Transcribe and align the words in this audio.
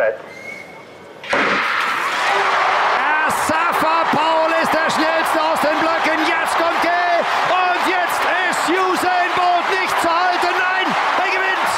set. 0.00 0.16
Safa 3.48 3.96
Paul 4.16 4.50
ist 4.62 4.72
der 4.72 4.88
schnellste 4.94 5.38
aus 5.48 5.60
den 5.60 5.76
Blöcken. 5.82 6.20
Jetzt 6.24 6.54
kommt 6.56 6.80
Gay 6.82 7.20
und 7.64 7.82
jetzt 7.96 8.22
ist 8.48 8.64
Usain 8.70 9.30
Bolt 9.36 9.68
nicht 9.76 9.96
zu 10.00 10.08
halten. 10.08 10.54
Nein, 10.66 10.86
er 11.24 11.30
gewinnt. 11.36 11.72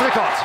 Weltrekord. 0.00 0.38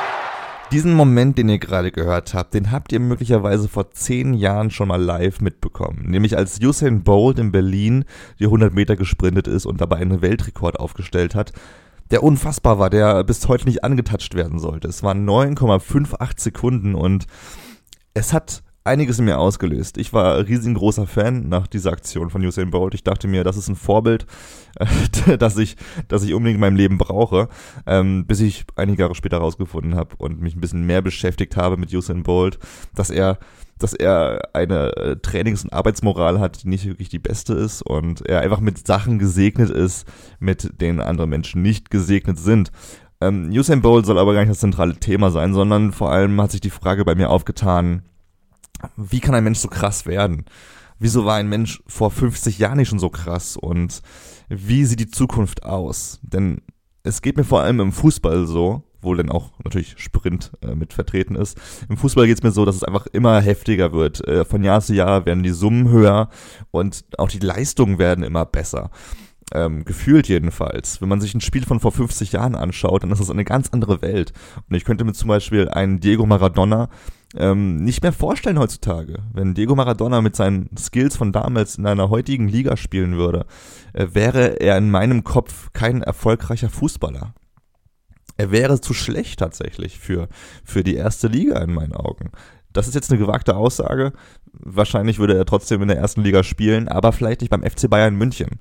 Diesen 0.72 0.94
Moment, 0.94 1.38
den 1.38 1.48
ihr 1.48 1.58
gerade 1.58 1.90
gehört 1.90 2.34
habt, 2.34 2.54
den 2.54 2.70
habt 2.70 2.92
ihr 2.92 3.00
möglicherweise 3.00 3.68
vor 3.68 3.90
zehn 3.92 4.34
Jahren 4.34 4.70
schon 4.70 4.88
mal 4.88 5.02
live 5.02 5.40
mitbekommen. 5.40 6.04
Nämlich 6.06 6.36
als 6.36 6.60
Usain 6.62 7.02
Bolt 7.02 7.38
in 7.38 7.50
Berlin 7.50 8.04
die 8.38 8.44
100 8.44 8.74
Meter 8.74 8.96
gesprintet 8.96 9.48
ist 9.48 9.66
und 9.66 9.80
dabei 9.80 9.96
einen 9.96 10.22
Weltrekord 10.22 10.78
aufgestellt 10.78 11.34
hat, 11.34 11.52
der 12.10 12.22
unfassbar 12.22 12.78
war, 12.78 12.90
der 12.90 13.24
bis 13.24 13.46
heute 13.48 13.66
nicht 13.66 13.84
angetatscht 13.84 14.34
werden 14.34 14.58
sollte. 14.58 14.88
Es 14.88 15.02
waren 15.02 15.28
9,58 15.28 16.40
Sekunden 16.40 16.94
und 16.94 17.26
es 18.14 18.32
hat 18.32 18.62
einiges 18.84 19.18
in 19.18 19.26
mir 19.26 19.38
ausgelöst. 19.38 19.98
Ich 19.98 20.12
war 20.12 20.46
riesengroßer 20.46 21.06
Fan 21.06 21.48
nach 21.48 21.66
dieser 21.66 21.92
Aktion 21.92 22.30
von 22.30 22.44
Usain 22.44 22.70
Bolt. 22.70 22.94
Ich 22.94 23.04
dachte 23.04 23.28
mir, 23.28 23.44
das 23.44 23.56
ist 23.56 23.68
ein 23.68 23.76
Vorbild, 23.76 24.26
äh, 24.76 25.36
das 25.38 25.56
ich, 25.58 25.76
das 26.08 26.22
ich 26.22 26.34
unbedingt 26.34 26.56
in 26.56 26.60
meinem 26.60 26.76
Leben 26.76 26.98
brauche, 26.98 27.48
ähm, 27.86 28.26
bis 28.26 28.40
ich 28.40 28.64
einige 28.76 29.02
Jahre 29.02 29.14
später 29.14 29.38
herausgefunden 29.38 29.96
habe 29.96 30.16
und 30.18 30.40
mich 30.40 30.56
ein 30.56 30.60
bisschen 30.60 30.86
mehr 30.86 31.02
beschäftigt 31.02 31.56
habe 31.56 31.76
mit 31.76 31.92
Usain 31.92 32.22
Bolt, 32.22 32.58
dass 32.94 33.10
er 33.10 33.38
dass 33.78 33.94
er 33.94 34.50
eine 34.52 34.94
äh, 34.96 35.16
Trainings- 35.16 35.64
und 35.64 35.72
Arbeitsmoral 35.72 36.38
hat, 36.38 36.62
die 36.62 36.68
nicht 36.68 36.84
wirklich 36.84 37.08
die 37.08 37.18
beste 37.18 37.54
ist 37.54 37.80
und 37.80 38.20
er 38.28 38.42
einfach 38.42 38.60
mit 38.60 38.86
Sachen 38.86 39.18
gesegnet 39.18 39.70
ist, 39.70 40.06
mit 40.38 40.82
denen 40.82 41.00
andere 41.00 41.26
Menschen 41.26 41.62
nicht 41.62 41.90
gesegnet 41.90 42.38
sind. 42.38 42.70
Ähm, 43.22 43.48
Usain 43.50 43.80
Bolt 43.80 44.04
soll 44.04 44.18
aber 44.18 44.34
gar 44.34 44.40
nicht 44.40 44.50
das 44.50 44.60
zentrale 44.60 44.96
Thema 44.96 45.30
sein, 45.30 45.54
sondern 45.54 45.92
vor 45.92 46.12
allem 46.12 46.38
hat 46.42 46.50
sich 46.50 46.60
die 46.60 46.68
Frage 46.68 47.06
bei 47.06 47.14
mir 47.14 47.30
aufgetan, 47.30 48.02
wie 48.96 49.20
kann 49.20 49.34
ein 49.34 49.44
Mensch 49.44 49.58
so 49.58 49.68
krass 49.68 50.06
werden? 50.06 50.44
Wieso 50.98 51.24
war 51.24 51.36
ein 51.36 51.48
Mensch 51.48 51.82
vor 51.86 52.10
50 52.10 52.58
Jahren 52.58 52.76
nicht 52.76 52.88
schon 52.88 52.98
so 52.98 53.08
krass? 53.08 53.56
Und 53.56 54.02
wie 54.48 54.84
sieht 54.84 55.00
die 55.00 55.10
Zukunft 55.10 55.64
aus? 55.64 56.20
Denn 56.22 56.60
es 57.02 57.22
geht 57.22 57.36
mir 57.36 57.44
vor 57.44 57.62
allem 57.62 57.80
im 57.80 57.92
Fußball 57.92 58.46
so, 58.46 58.82
wo 59.00 59.14
dann 59.14 59.30
auch 59.30 59.52
natürlich 59.64 59.94
Sprint 59.96 60.52
äh, 60.62 60.74
mit 60.74 60.92
vertreten 60.92 61.34
ist. 61.34 61.58
Im 61.88 61.96
Fußball 61.96 62.26
geht 62.26 62.36
es 62.38 62.42
mir 62.42 62.50
so, 62.50 62.64
dass 62.64 62.76
es 62.76 62.84
einfach 62.84 63.06
immer 63.06 63.40
heftiger 63.40 63.92
wird. 63.92 64.26
Äh, 64.26 64.44
von 64.44 64.62
Jahr 64.62 64.82
zu 64.82 64.94
Jahr 64.94 65.24
werden 65.24 65.42
die 65.42 65.50
Summen 65.50 65.88
höher 65.88 66.28
und 66.70 67.04
auch 67.16 67.28
die 67.28 67.38
Leistungen 67.38 67.98
werden 67.98 68.22
immer 68.22 68.44
besser. 68.44 68.90
Ähm, 69.52 69.84
gefühlt 69.84 70.28
jedenfalls. 70.28 71.00
Wenn 71.00 71.08
man 71.08 71.20
sich 71.20 71.34
ein 71.34 71.40
Spiel 71.40 71.64
von 71.64 71.80
vor 71.80 71.92
50 71.92 72.32
Jahren 72.32 72.54
anschaut, 72.54 73.02
dann 73.02 73.10
ist 73.10 73.20
das 73.20 73.30
eine 73.30 73.44
ganz 73.44 73.70
andere 73.70 74.00
Welt. 74.02 74.32
Und 74.68 74.76
ich 74.76 74.84
könnte 74.84 75.04
mir 75.04 75.12
zum 75.12 75.28
Beispiel 75.28 75.68
einen 75.68 75.98
Diego 75.98 76.26
Maradona 76.26 76.88
ähm, 77.36 77.76
nicht 77.76 78.02
mehr 78.02 78.12
vorstellen 78.12 78.58
heutzutage. 78.58 79.22
Wenn 79.32 79.54
Diego 79.54 79.74
Maradona 79.74 80.20
mit 80.20 80.34
seinen 80.34 80.68
Skills 80.76 81.16
von 81.16 81.32
damals 81.32 81.76
in 81.76 81.86
einer 81.86 82.10
heutigen 82.10 82.48
Liga 82.48 82.76
spielen 82.76 83.16
würde, 83.16 83.46
äh, 83.92 84.08
wäre 84.12 84.60
er 84.60 84.76
in 84.78 84.90
meinem 84.90 85.24
Kopf 85.24 85.72
kein 85.72 86.02
erfolgreicher 86.02 86.70
Fußballer. 86.70 87.34
Er 88.36 88.50
wäre 88.50 88.80
zu 88.80 88.94
schlecht 88.94 89.38
tatsächlich 89.38 89.98
für, 89.98 90.28
für 90.64 90.82
die 90.82 90.94
erste 90.94 91.28
Liga 91.28 91.58
in 91.62 91.74
meinen 91.74 91.92
Augen. 91.92 92.30
Das 92.72 92.88
ist 92.88 92.94
jetzt 92.94 93.10
eine 93.10 93.20
gewagte 93.20 93.56
Aussage. 93.56 94.12
Wahrscheinlich 94.52 95.18
würde 95.18 95.36
er 95.36 95.44
trotzdem 95.44 95.82
in 95.82 95.88
der 95.88 95.98
ersten 95.98 96.22
Liga 96.22 96.42
spielen, 96.42 96.88
aber 96.88 97.12
vielleicht 97.12 97.40
nicht 97.40 97.50
beim 97.50 97.62
FC 97.62 97.88
Bayern 97.88 98.16
München. 98.16 98.58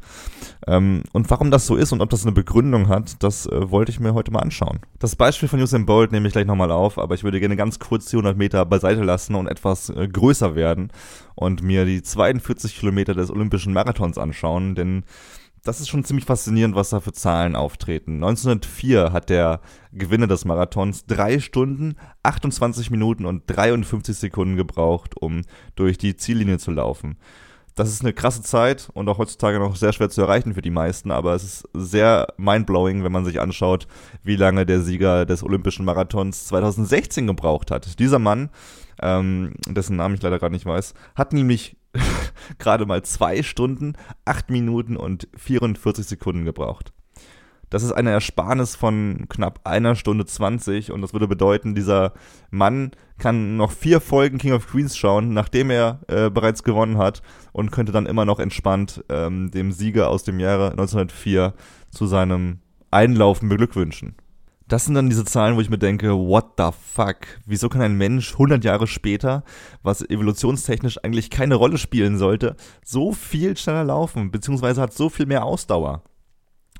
Ähm, 0.67 1.03
und 1.13 1.29
warum 1.29 1.51
das 1.51 1.65
so 1.65 1.75
ist 1.75 1.91
und 1.91 2.01
ob 2.01 2.09
das 2.09 2.23
eine 2.23 2.31
Begründung 2.31 2.87
hat, 2.89 3.23
das 3.23 3.47
äh, 3.47 3.71
wollte 3.71 3.91
ich 3.91 3.99
mir 3.99 4.13
heute 4.13 4.31
mal 4.31 4.39
anschauen. 4.39 4.79
Das 4.99 5.15
Beispiel 5.15 5.49
von 5.49 5.59
Usain 5.59 5.85
Bolt 5.85 6.11
nehme 6.11 6.27
ich 6.27 6.33
gleich 6.33 6.45
nochmal 6.45 6.71
auf, 6.71 6.99
aber 6.99 7.15
ich 7.15 7.23
würde 7.23 7.39
gerne 7.39 7.55
ganz 7.55 7.79
kurz 7.79 8.05
die 8.05 8.17
100 8.17 8.37
Meter 8.37 8.65
beiseite 8.65 9.03
lassen 9.03 9.35
und 9.35 9.47
etwas 9.47 9.89
äh, 9.89 10.07
größer 10.07 10.55
werden 10.55 10.91
und 11.35 11.63
mir 11.63 11.85
die 11.85 12.01
42 12.01 12.77
Kilometer 12.77 13.13
des 13.13 13.31
Olympischen 13.31 13.73
Marathons 13.73 14.17
anschauen, 14.17 14.75
denn 14.75 15.03
das 15.63 15.79
ist 15.79 15.89
schon 15.89 16.03
ziemlich 16.03 16.25
faszinierend, 16.25 16.75
was 16.75 16.89
da 16.89 16.99
für 16.99 17.11
Zahlen 17.11 17.55
auftreten. 17.55 18.15
1904 18.15 19.11
hat 19.11 19.29
der 19.29 19.61
Gewinner 19.91 20.27
des 20.27 20.45
Marathons 20.45 21.05
drei 21.05 21.39
Stunden, 21.39 21.95
28 22.23 22.91
Minuten 22.91 23.25
und 23.25 23.43
53 23.47 24.15
Sekunden 24.15 24.55
gebraucht, 24.55 25.15
um 25.19 25.41
durch 25.75 25.97
die 25.97 26.15
Ziellinie 26.15 26.57
zu 26.59 26.71
laufen. 26.71 27.17
Das 27.75 27.89
ist 27.89 28.01
eine 28.01 28.11
krasse 28.11 28.41
Zeit 28.41 28.89
und 28.93 29.07
auch 29.07 29.19
heutzutage 29.19 29.57
noch 29.57 29.77
sehr 29.77 29.93
schwer 29.93 30.09
zu 30.09 30.21
erreichen 30.21 30.53
für 30.53 30.61
die 30.61 30.69
meisten, 30.69 31.11
aber 31.11 31.33
es 31.33 31.43
ist 31.43 31.69
sehr 31.73 32.27
mindblowing, 32.35 33.05
wenn 33.05 33.11
man 33.11 33.23
sich 33.23 33.39
anschaut, 33.39 33.87
wie 34.21 34.35
lange 34.35 34.65
der 34.65 34.81
Sieger 34.81 35.25
des 35.25 35.43
Olympischen 35.43 35.85
Marathons 35.85 36.47
2016 36.47 37.25
gebraucht 37.25 37.71
hat. 37.71 37.97
Dieser 37.99 38.19
Mann, 38.19 38.49
ähm, 39.01 39.53
dessen 39.65 39.95
Namen 39.95 40.15
ich 40.15 40.21
leider 40.21 40.39
gerade 40.39 40.53
nicht 40.53 40.65
weiß, 40.65 40.93
hat 41.15 41.31
nämlich 41.31 41.77
gerade 42.59 42.85
mal 42.85 43.03
zwei 43.03 43.43
Stunden, 43.43 43.93
acht 44.25 44.49
Minuten 44.49 44.97
und 44.97 45.27
44 45.35 46.05
Sekunden 46.05 46.45
gebraucht. 46.45 46.93
Das 47.69 47.83
ist 47.83 47.91
eine 47.91 48.09
Ersparnis 48.09 48.75
von 48.75 49.27
knapp 49.29 49.59
einer 49.63 49.95
Stunde 49.95 50.25
20 50.25 50.91
und 50.91 51.01
das 51.01 51.13
würde 51.13 51.27
bedeuten, 51.27 51.75
dieser 51.75 52.13
Mann 52.49 52.91
kann 53.19 53.57
noch 53.57 53.71
vier 53.71 54.01
Folgen 54.01 54.39
King 54.39 54.53
of 54.53 54.67
Queens 54.67 54.97
schauen, 54.97 55.33
nachdem 55.33 55.69
er 55.69 55.99
äh, 56.07 56.31
bereits 56.31 56.63
gewonnen 56.63 56.97
hat 56.97 57.21
und 57.51 57.71
könnte 57.71 57.91
dann 57.91 58.07
immer 58.07 58.25
noch 58.25 58.39
entspannt 58.39 59.03
ähm, 59.09 59.51
dem 59.51 59.71
Sieger 59.71 60.09
aus 60.09 60.23
dem 60.23 60.39
Jahre 60.39 60.71
1904 60.71 61.53
zu 61.91 62.07
seinem 62.07 62.59
Einlaufen 62.89 63.49
beglückwünschen 63.49 64.15
das 64.69 64.85
sind 64.85 64.93
dann 64.93 65.09
diese 65.09 65.25
Zahlen, 65.25 65.55
wo 65.55 65.61
ich 65.61 65.69
mir 65.69 65.79
denke, 65.79 66.11
what 66.11 66.53
the 66.57 66.69
fuck? 66.93 67.17
Wieso 67.45 67.69
kann 67.69 67.81
ein 67.81 67.97
Mensch 67.97 68.33
100 68.33 68.63
Jahre 68.63 68.87
später, 68.87 69.43
was 69.81 70.07
evolutionstechnisch 70.07 71.03
eigentlich 71.03 71.29
keine 71.29 71.55
Rolle 71.55 71.77
spielen 71.77 72.17
sollte, 72.17 72.55
so 72.85 73.11
viel 73.11 73.57
schneller 73.57 73.83
laufen, 73.83 74.31
beziehungsweise 74.31 74.81
hat 74.81 74.93
so 74.93 75.09
viel 75.09 75.25
mehr 75.25 75.43
Ausdauer? 75.43 76.03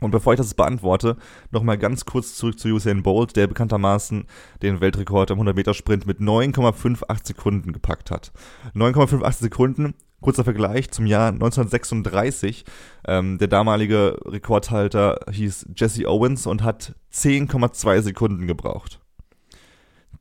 Und 0.01 0.11
bevor 0.11 0.33
ich 0.33 0.37
das 0.37 0.53
beantworte, 0.53 1.17
nochmal 1.51 1.77
ganz 1.77 2.05
kurz 2.05 2.35
zurück 2.35 2.57
zu 2.57 2.69
Usain 2.69 3.03
Bolt, 3.03 3.35
der 3.35 3.47
bekanntermaßen 3.47 4.25
den 4.61 4.79
Weltrekord 4.79 5.31
am 5.31 5.41
100-Meter-Sprint 5.41 6.05
mit 6.05 6.19
9,58 6.19 7.27
Sekunden 7.27 7.73
gepackt 7.73 8.11
hat. 8.11 8.31
9,58 8.75 9.33
Sekunden 9.33 9.95
Kurzer 10.21 10.43
Vergleich 10.43 10.91
zum 10.91 11.05
Jahr 11.05 11.29
1936. 11.29 12.65
Ähm, 13.07 13.37
der 13.37 13.47
damalige 13.47 14.17
Rekordhalter 14.25 15.19
hieß 15.31 15.67
Jesse 15.75 16.07
Owens 16.07 16.45
und 16.45 16.63
hat 16.63 16.95
10,2 17.13 18.01
Sekunden 18.01 18.47
gebraucht. 18.47 18.99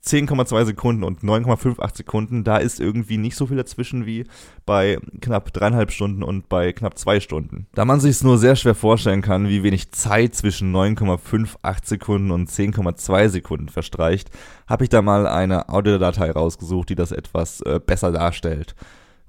10,2 0.05 0.65
Sekunden 0.65 1.03
und 1.03 1.23
9,58 1.23 1.97
Sekunden, 1.97 2.45
da 2.45 2.57
ist 2.59 2.81
irgendwie 2.81 3.19
nicht 3.19 3.37
so 3.37 3.47
viel 3.47 3.57
dazwischen 3.57 4.07
wie 4.07 4.27
bei 4.65 4.99
knapp 5.21 5.53
dreieinhalb 5.53 5.91
Stunden 5.91 6.23
und 6.23 6.49
bei 6.49 6.73
knapp 6.73 6.97
zwei 6.97 7.21
Stunden. 7.21 7.67
Da 7.75 7.85
man 7.85 8.01
sich 8.01 8.13
es 8.13 8.23
nur 8.23 8.39
sehr 8.39 8.57
schwer 8.57 8.77
vorstellen 8.77 9.23
kann, 9.23 9.49
wie 9.49 9.65
wenig 9.65 9.91
Zeit 9.93 10.35
zwischen 10.35 10.75
9,58 10.75 11.85
Sekunden 11.85 12.31
und 12.31 12.49
10,2 12.49 13.29
Sekunden 13.29 13.69
verstreicht, 13.69 14.31
habe 14.67 14.85
ich 14.85 14.91
da 14.91 15.03
mal 15.03 15.27
eine 15.27 15.69
Audiodatei 15.69 16.31
rausgesucht, 16.31 16.89
die 16.89 16.95
das 16.95 17.13
etwas 17.13 17.61
äh, 17.63 17.81
besser 17.85 18.13
darstellt 18.13 18.75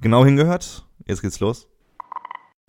genau 0.01 0.25
hingehört. 0.25 0.85
Jetzt 1.05 1.21
geht's 1.21 1.39
los. 1.39 1.67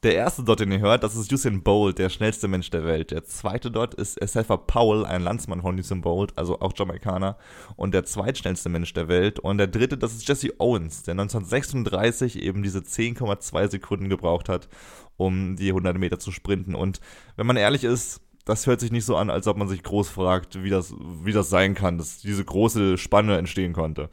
Der 0.02 0.14
erste 0.14 0.42
dort, 0.42 0.60
den 0.60 0.72
ihr 0.72 0.80
hört, 0.80 1.04
das 1.04 1.14
ist 1.14 1.30
Usain 1.30 1.62
Bolt, 1.62 1.98
der 1.98 2.08
schnellste 2.08 2.48
Mensch 2.48 2.70
der 2.70 2.86
Welt. 2.86 3.10
Der 3.10 3.24
zweite 3.24 3.70
dort 3.70 3.92
ist 3.92 4.14
Sefa 4.14 4.56
Powell, 4.56 5.04
ein 5.04 5.22
Landsmann 5.22 5.60
von 5.60 5.78
Usain 5.78 6.00
Bolt, 6.00 6.32
also 6.38 6.58
auch 6.60 6.72
Jamaikaner. 6.74 7.36
Und 7.76 7.92
der 7.92 8.06
zweitschnellste 8.06 8.70
Mensch 8.70 8.94
der 8.94 9.08
Welt. 9.08 9.38
Und 9.38 9.58
der 9.58 9.66
dritte, 9.66 9.98
das 9.98 10.14
ist 10.14 10.26
Jesse 10.26 10.54
Owens, 10.58 11.02
der 11.02 11.12
1936 11.12 12.40
eben 12.40 12.62
diese 12.62 12.78
10,2 12.78 13.70
Sekunden 13.70 14.08
gebraucht 14.08 14.48
hat, 14.48 14.70
um 15.18 15.56
die 15.56 15.68
100 15.68 15.98
Meter 15.98 16.18
zu 16.18 16.32
sprinten. 16.32 16.74
Und 16.74 17.00
wenn 17.36 17.46
man 17.46 17.58
ehrlich 17.58 17.84
ist, 17.84 18.22
das 18.46 18.66
hört 18.66 18.80
sich 18.80 18.92
nicht 18.92 19.04
so 19.04 19.16
an, 19.16 19.28
als 19.28 19.46
ob 19.46 19.58
man 19.58 19.68
sich 19.68 19.82
groß 19.82 20.08
fragt, 20.08 20.62
wie 20.62 20.70
das, 20.70 20.94
wie 21.22 21.32
das 21.32 21.50
sein 21.50 21.74
kann, 21.74 21.98
dass 21.98 22.20
diese 22.20 22.42
große 22.42 22.96
Spanne 22.96 23.36
entstehen 23.36 23.74
konnte. 23.74 24.08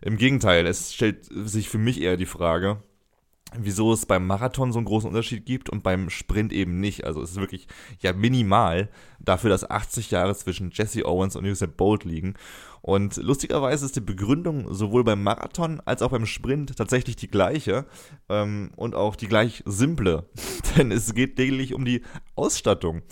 Im 0.00 0.16
Gegenteil, 0.16 0.66
es 0.66 0.92
stellt 0.92 1.24
sich 1.30 1.68
für 1.68 1.78
mich 1.78 2.00
eher 2.00 2.16
die 2.16 2.26
Frage, 2.26 2.82
wieso 3.58 3.92
es 3.92 4.06
beim 4.06 4.26
Marathon 4.26 4.72
so 4.72 4.78
einen 4.78 4.86
großen 4.86 5.08
Unterschied 5.08 5.46
gibt 5.46 5.70
und 5.70 5.82
beim 5.82 6.10
Sprint 6.10 6.52
eben 6.52 6.80
nicht. 6.80 7.04
Also 7.04 7.22
es 7.22 7.32
ist 7.32 7.40
wirklich 7.40 7.66
ja 8.00 8.12
minimal 8.12 8.88
dafür, 9.20 9.50
dass 9.50 9.68
80 9.68 10.10
Jahre 10.10 10.34
zwischen 10.34 10.70
Jesse 10.72 11.06
Owens 11.06 11.36
und 11.36 11.46
Usain 11.46 11.72
Bolt 11.72 12.04
liegen. 12.04 12.34
Und 12.82 13.16
lustigerweise 13.16 13.86
ist 13.86 13.96
die 13.96 14.00
Begründung 14.00 14.72
sowohl 14.74 15.04
beim 15.04 15.22
Marathon 15.22 15.80
als 15.86 16.02
auch 16.02 16.10
beim 16.10 16.26
Sprint 16.26 16.76
tatsächlich 16.76 17.16
die 17.16 17.30
gleiche 17.30 17.86
ähm, 18.28 18.72
und 18.76 18.94
auch 18.94 19.16
die 19.16 19.28
gleich 19.28 19.62
simple. 19.64 20.28
Denn 20.76 20.90
es 20.90 21.14
geht 21.14 21.38
lediglich 21.38 21.72
um 21.72 21.84
die 21.84 22.02
Ausstattung. 22.34 23.02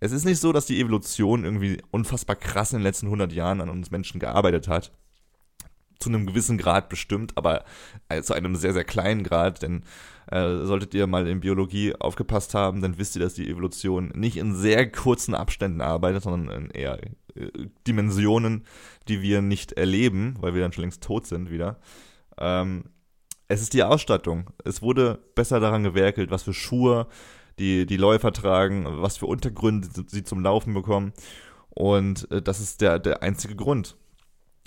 Es 0.00 0.12
ist 0.12 0.24
nicht 0.24 0.40
so, 0.40 0.52
dass 0.52 0.66
die 0.66 0.80
Evolution 0.80 1.44
irgendwie 1.44 1.80
unfassbar 1.90 2.36
krass 2.36 2.72
in 2.72 2.80
den 2.80 2.84
letzten 2.84 3.06
100 3.06 3.32
Jahren 3.32 3.60
an 3.60 3.70
uns 3.70 3.90
Menschen 3.90 4.20
gearbeitet 4.20 4.68
hat 4.68 4.92
zu 6.02 6.08
einem 6.10 6.26
gewissen 6.26 6.58
Grad 6.58 6.88
bestimmt, 6.88 7.36
aber 7.36 7.64
äh, 8.08 8.22
zu 8.22 8.34
einem 8.34 8.56
sehr, 8.56 8.72
sehr 8.72 8.84
kleinen 8.84 9.22
Grad, 9.22 9.62
denn 9.62 9.84
Äh, 10.30 10.64
solltet 10.64 10.94
ihr 10.94 11.06
mal 11.08 11.26
in 11.26 11.40
Biologie 11.40 11.94
aufgepasst 11.98 12.54
haben, 12.54 12.80
dann 12.80 12.96
wisst 12.96 13.16
ihr, 13.16 13.22
dass 13.22 13.34
die 13.34 13.50
Evolution 13.50 14.12
nicht 14.14 14.36
in 14.36 14.54
sehr 14.54 14.90
kurzen 14.90 15.34
Abständen 15.34 15.82
arbeitet, 15.82 16.22
sondern 16.22 16.48
in 16.48 16.70
eher 16.70 17.02
äh, 17.34 17.50
Dimensionen, 17.86 18.64
die 19.08 19.20
wir 19.20 19.42
nicht 19.42 19.72
erleben, 19.72 20.36
weil 20.40 20.54
wir 20.54 20.62
dann 20.62 20.72
schon 20.72 20.84
längst 20.84 21.02
tot 21.02 21.26
sind 21.26 21.50
wieder. 21.50 21.80
Ähm, 22.38 22.84
es 23.48 23.60
ist 23.60 23.74
die 23.74 23.82
Ausstattung. 23.82 24.50
Es 24.64 24.80
wurde 24.80 25.18
besser 25.34 25.60
daran 25.60 25.82
gewerkelt, 25.82 26.30
was 26.30 26.44
für 26.44 26.54
Schuhe 26.54 27.08
die, 27.58 27.84
die 27.84 27.98
Läufer 27.98 28.32
tragen, 28.32 28.86
was 29.02 29.18
für 29.18 29.26
Untergründe 29.26 29.88
sie 30.06 30.22
zum 30.22 30.40
Laufen 30.40 30.72
bekommen. 30.72 31.12
Und 31.68 32.30
äh, 32.30 32.40
das 32.40 32.60
ist 32.60 32.80
der, 32.80 33.00
der 33.00 33.22
einzige 33.22 33.56
Grund. 33.56 33.96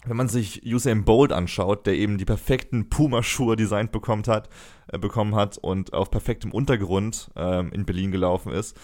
Wenn 0.05 0.17
man 0.17 0.27
sich 0.27 0.61
Usain 0.65 1.03
Bolt 1.03 1.31
anschaut, 1.31 1.85
der 1.87 1.95
eben 1.95 2.17
die 2.17 2.25
perfekten 2.25 2.89
Puma-Schuhe 2.89 3.55
designt 3.55 3.91
bekommen 3.91 4.23
hat, 4.27 4.49
äh, 4.87 4.97
bekommen 4.97 5.35
hat 5.35 5.57
und 5.57 5.93
auf 5.93 6.11
perfektem 6.11 6.51
Untergrund 6.51 7.31
ähm, 7.35 7.71
in 7.71 7.85
Berlin 7.85 8.11
gelaufen 8.11 8.51
ist, 8.51 8.77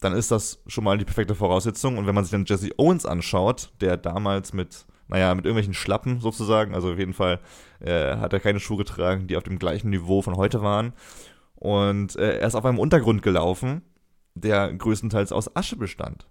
dann 0.00 0.12
ist 0.12 0.30
das 0.30 0.62
schon 0.66 0.84
mal 0.84 0.98
die 0.98 1.04
perfekte 1.04 1.34
Voraussetzung. 1.34 1.98
Und 1.98 2.06
wenn 2.06 2.14
man 2.14 2.24
sich 2.24 2.32
dann 2.32 2.44
Jesse 2.44 2.70
Owens 2.76 3.06
anschaut, 3.06 3.72
der 3.80 3.96
damals 3.96 4.52
mit 4.52 4.86
naja, 5.08 5.34
mit 5.34 5.44
irgendwelchen 5.44 5.74
Schlappen 5.74 6.20
sozusagen. 6.20 6.74
Also 6.74 6.92
auf 6.92 6.98
jeden 6.98 7.14
Fall 7.14 7.40
äh, 7.80 8.16
hat 8.16 8.32
er 8.32 8.40
keine 8.40 8.60
Schuhe 8.60 8.78
getragen, 8.78 9.26
die 9.26 9.36
auf 9.36 9.44
dem 9.44 9.58
gleichen 9.58 9.90
Niveau 9.90 10.22
von 10.22 10.36
heute 10.36 10.62
waren. 10.62 10.92
Und 11.54 12.16
äh, 12.16 12.38
er 12.38 12.46
ist 12.46 12.54
auf 12.54 12.64
einem 12.64 12.78
Untergrund 12.78 13.22
gelaufen, 13.22 13.82
der 14.34 14.72
größtenteils 14.72 15.32
aus 15.32 15.54
Asche 15.56 15.76
bestand. 15.76 16.26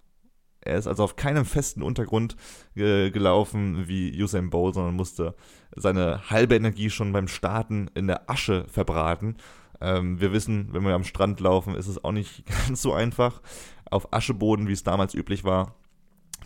Er 0.66 0.78
ist 0.78 0.88
also 0.88 1.04
auf 1.04 1.16
keinem 1.16 1.46
festen 1.46 1.84
Untergrund 1.84 2.36
äh, 2.76 3.12
gelaufen 3.12 3.88
wie 3.88 4.22
Usain 4.22 4.50
Bolt, 4.50 4.74
sondern 4.74 4.96
musste 4.96 5.36
seine 5.76 6.30
halbe 6.30 6.56
Energie 6.56 6.90
schon 6.90 7.14
beim 7.14 7.28
Starten 7.28 7.90
in 7.94 8.08
der 8.08 8.30
Asche 8.30 8.66
verbraten. 8.68 9.38
Ähm, 9.80 10.20
wir 10.20 10.34
wissen, 10.34 10.70
wenn 10.72 10.84
wir 10.84 10.96
am 10.96 11.04
Strand 11.04 11.40
laufen, 11.40 11.76
ist 11.76 11.88
es 11.88 12.04
auch 12.04 12.12
nicht 12.12 12.46
ganz 12.68 12.82
so 12.82 12.94
einfach. 12.94 13.42
Auf 13.90 14.12
Ascheboden, 14.12 14.68
wie 14.68 14.74
es 14.74 14.84
damals 14.84 15.14
üblich 15.14 15.44
war, 15.44 15.76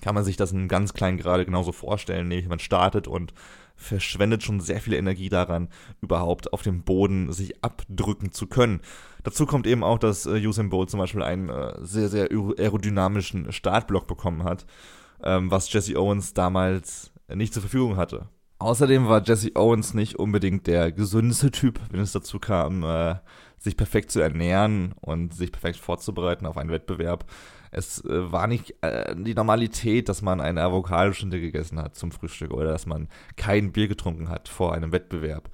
kann 0.02 0.16
man 0.16 0.24
sich 0.24 0.38
das 0.38 0.52
in 0.52 0.68
ganz 0.68 0.94
kleinen 0.94 1.18
Grade 1.18 1.46
genauso 1.46 1.72
vorstellen, 1.72 2.28
nämlich 2.28 2.48
man 2.48 2.60
startet 2.60 3.08
und 3.08 3.34
verschwendet 3.76 4.44
schon 4.44 4.60
sehr 4.60 4.82
viel 4.82 4.94
Energie 4.94 5.30
daran, 5.30 5.70
überhaupt 6.02 6.52
auf 6.54 6.62
dem 6.62 6.84
Boden 6.84 7.32
sich 7.32 7.64
abdrücken 7.64 8.32
zu 8.32 8.48
können. 8.48 8.82
Dazu 9.24 9.46
kommt 9.46 9.68
eben 9.68 9.84
auch, 9.84 10.00
dass 10.00 10.26
äh, 10.26 10.46
Usain 10.46 10.70
Bolt 10.70 10.90
zum 10.90 11.00
Beispiel 11.00 11.24
einen 11.24 11.50
äh, 11.50 11.74
sehr, 11.82 12.10
sehr 12.10 12.30
aerodynamischen 12.30 13.52
Startblock 13.52 14.08
bekommen 14.08 14.44
hat, 14.44 14.66
ähm, 15.24 15.50
was 15.50 15.72
Jesse 15.72 15.98
Owens 15.98 16.34
damals 16.34 17.12
nicht 17.34 17.54
zur 17.54 17.62
Verfügung 17.62 17.96
hatte. 17.96 18.28
Außerdem 18.60 19.08
war 19.08 19.24
Jesse 19.24 19.56
Owens 19.56 19.94
nicht 19.94 20.18
unbedingt 20.18 20.68
der 20.68 20.92
gesündeste 20.92 21.50
Typ, 21.50 21.80
wenn 21.92 22.02
es 22.02 22.12
dazu 22.12 22.40
kam, 22.40 22.84
äh, 22.84 23.16
sich 23.58 23.78
perfekt 23.78 24.12
zu 24.12 24.20
ernähren 24.20 24.94
und 25.00 25.34
sich 25.34 25.52
perfekt 25.52 25.78
vorzubereiten 25.78 26.46
auf 26.46 26.58
einen 26.58 26.72
Wettbewerb. 26.72 27.26
Es 27.72 28.04
äh, 28.04 28.32
war 28.32 28.48
nicht 28.48 28.76
äh, 28.82 29.16
die 29.16 29.34
Normalität, 29.36 30.10
dass 30.10 30.22
man 30.22 30.42
eine 30.42 30.62
Avocado-Schnitzel 30.64 31.42
gegessen 31.42 31.80
hat 31.80 31.96
zum 31.96 32.12
Frühstück 32.12 32.52
oder 32.52 32.72
dass 32.72 32.86
man 32.86 33.08
kein 33.36 33.72
Bier 33.72 33.88
getrunken 33.88 34.30
hat 34.30 34.50
vor 34.50 34.74
einem 34.74 34.92
Wettbewerb. 34.92 35.50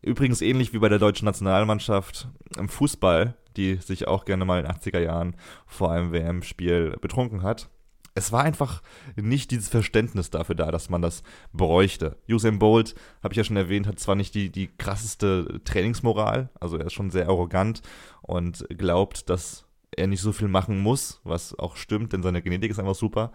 Übrigens 0.00 0.40
ähnlich 0.42 0.72
wie 0.72 0.78
bei 0.78 0.88
der 0.88 0.98
deutschen 0.98 1.26
Nationalmannschaft 1.26 2.28
im 2.56 2.68
Fußball, 2.68 3.34
die 3.56 3.76
sich 3.76 4.06
auch 4.06 4.24
gerne 4.24 4.44
mal 4.44 4.60
in 4.60 4.66
den 4.66 4.74
80er 4.74 5.00
Jahren 5.00 5.34
vor 5.66 5.92
einem 5.92 6.12
WM-Spiel 6.12 6.96
betrunken 7.00 7.42
hat. 7.42 7.68
Es 8.14 8.32
war 8.32 8.42
einfach 8.42 8.82
nicht 9.16 9.50
dieses 9.50 9.68
Verständnis 9.68 10.30
dafür 10.30 10.56
da, 10.56 10.72
dass 10.72 10.90
man 10.90 11.02
das 11.02 11.22
bräuchte. 11.52 12.16
Usain 12.28 12.58
Bolt, 12.58 12.94
habe 13.22 13.32
ich 13.32 13.36
ja 13.36 13.44
schon 13.44 13.56
erwähnt, 13.56 13.86
hat 13.86 14.00
zwar 14.00 14.16
nicht 14.16 14.34
die, 14.34 14.50
die 14.50 14.68
krasseste 14.76 15.60
Trainingsmoral, 15.64 16.50
also 16.58 16.78
er 16.78 16.86
ist 16.86 16.94
schon 16.94 17.10
sehr 17.10 17.28
arrogant 17.28 17.82
und 18.22 18.66
glaubt, 18.70 19.30
dass 19.30 19.67
er 19.98 20.06
nicht 20.06 20.20
so 20.20 20.32
viel 20.32 20.48
machen 20.48 20.78
muss, 20.80 21.20
was 21.24 21.58
auch 21.58 21.76
stimmt, 21.76 22.12
denn 22.12 22.22
seine 22.22 22.42
Genetik 22.42 22.70
ist 22.70 22.78
einfach 22.78 22.94
super. 22.94 23.32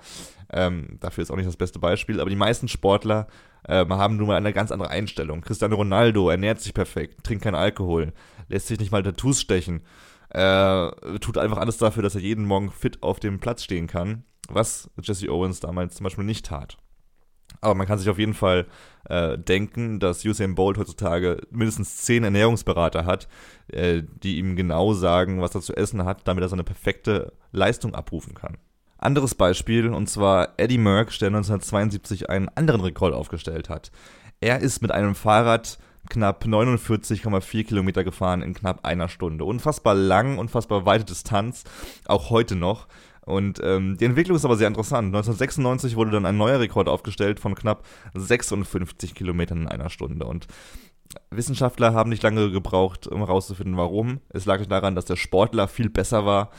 Ähm, 0.52 0.98
dafür 1.00 1.22
ist 1.22 1.32
auch 1.32 1.36
nicht 1.36 1.48
das 1.48 1.58
beste 1.58 1.80
Beispiel. 1.80 2.20
Aber 2.20 2.30
die 2.30 2.36
meisten 2.36 2.68
Sportler 2.68 3.28
äh, 3.66 3.86
haben 3.86 4.18
nun 4.18 4.28
mal 4.28 4.38
eine 4.38 4.54
ganz 4.54 4.72
andere 4.72 4.90
Einstellung. 4.90 5.42
Cristiano 5.42 5.76
Ronaldo 5.76 6.30
ernährt 6.30 6.62
sich 6.62 6.74
perfekt, 6.74 7.24
trinkt 7.24 7.44
keinen 7.44 7.56
Alkohol, 7.56 8.14
lässt 8.48 8.68
sich 8.68 8.80
nicht 8.80 8.92
mal 8.92 9.04
Tattoos 9.04 9.42
stechen, 9.42 9.82
äh, 10.30 10.92
tut 11.20 11.38
einfach 11.38 11.58
alles 11.58 11.78
dafür, 11.78 12.04
dass 12.04 12.16
er 12.16 12.22
jeden 12.22 12.46
Morgen 12.46 12.72
fit 12.72 13.04
auf 13.04 13.20
dem 13.20 13.40
Platz 13.40 13.64
stehen 13.64 13.88
kann, 13.88 14.24
was 14.50 14.90
Jesse 15.02 15.30
Owens 15.30 15.60
damals 15.60 15.96
zum 15.96 16.06
Beispiel 16.06 16.26
nicht 16.26 16.46
tat. 16.46 16.78
Aber 17.64 17.76
man 17.76 17.88
kann 17.88 18.00
sich 18.00 18.10
auf 18.10 18.20
jeden 18.20 18.34
Fall 18.34 18.68
äh, 19.10 19.38
denken, 19.38 20.00
dass 20.00 20.26
Usain 20.26 20.56
Bolt 20.56 20.78
heutzutage 20.78 21.42
mindestens 21.52 21.98
zehn 21.98 22.24
Ernährungsberater 22.24 23.06
hat, 23.06 23.28
äh, 23.68 24.04
die 24.24 24.38
ihm 24.38 24.56
genau 24.56 24.94
sagen, 24.94 25.42
was 25.42 25.56
er 25.56 25.62
zu 25.62 25.76
essen 25.76 26.06
hat, 26.06 26.28
damit 26.28 26.44
er 26.44 26.50
seine 26.50 26.64
perfekte 26.64 27.34
Leistung 27.52 27.96
abrufen 27.96 28.34
kann. 28.34 28.58
Anderes 28.98 29.36
Beispiel, 29.36 29.90
und 29.90 30.10
zwar 30.10 30.54
Eddie 30.58 30.78
Merckx, 30.78 31.20
der 31.20 31.28
1972 31.28 32.30
einen 32.30 32.50
anderen 32.50 32.82
Rekord 32.82 33.14
aufgestellt 33.14 33.70
hat. 33.70 33.92
Er 34.40 34.60
ist 34.60 34.82
mit 34.82 34.92
einem 34.92 35.16
Fahrrad 35.16 35.78
knapp 36.10 36.46
49,4 36.46 37.66
Kilometer 37.66 38.04
gefahren 38.04 38.42
in 38.42 38.54
knapp 38.54 38.86
einer 38.86 39.10
Stunde. 39.10 39.46
Unfassbar 39.46 39.96
lang, 39.96 40.38
unfassbar 40.38 40.86
weite 40.86 41.06
Distanz, 41.06 41.64
auch 42.06 42.30
heute 42.30 42.56
noch. 42.56 42.88
Und 43.26 43.60
ähm, 43.64 43.98
die 43.98 44.06
Entwicklung 44.06 44.36
ist 44.36 44.46
aber 44.46 44.58
sehr 44.58 44.68
interessant. 44.68 45.08
1996 45.08 45.96
wurde 45.96 46.12
dann 46.12 46.26
ein 46.26 46.38
neuer 46.38 46.60
Rekord 46.60 46.90
aufgestellt 46.90 47.40
von 47.40 47.56
knapp 47.56 47.86
56 48.14 49.16
Kilometern 49.16 49.64
in 49.64 49.68
einer 49.68 49.90
Stunde. 49.90 50.26
Und 50.26 50.48
Wissenschaftler 51.30 51.94
haben 51.94 52.10
nicht 52.10 52.24
lange 52.24 52.52
gebraucht, 52.52 53.08
um 53.08 53.20
herauszufinden, 53.20 53.78
warum. 53.78 54.20
Es 54.30 54.46
lag 54.46 54.66
daran, 54.66 54.96
dass 54.96 55.06
der 55.06 55.16
Sportler 55.16 55.68
viel 55.68 55.90
besser 55.90 56.26
war 56.26 56.52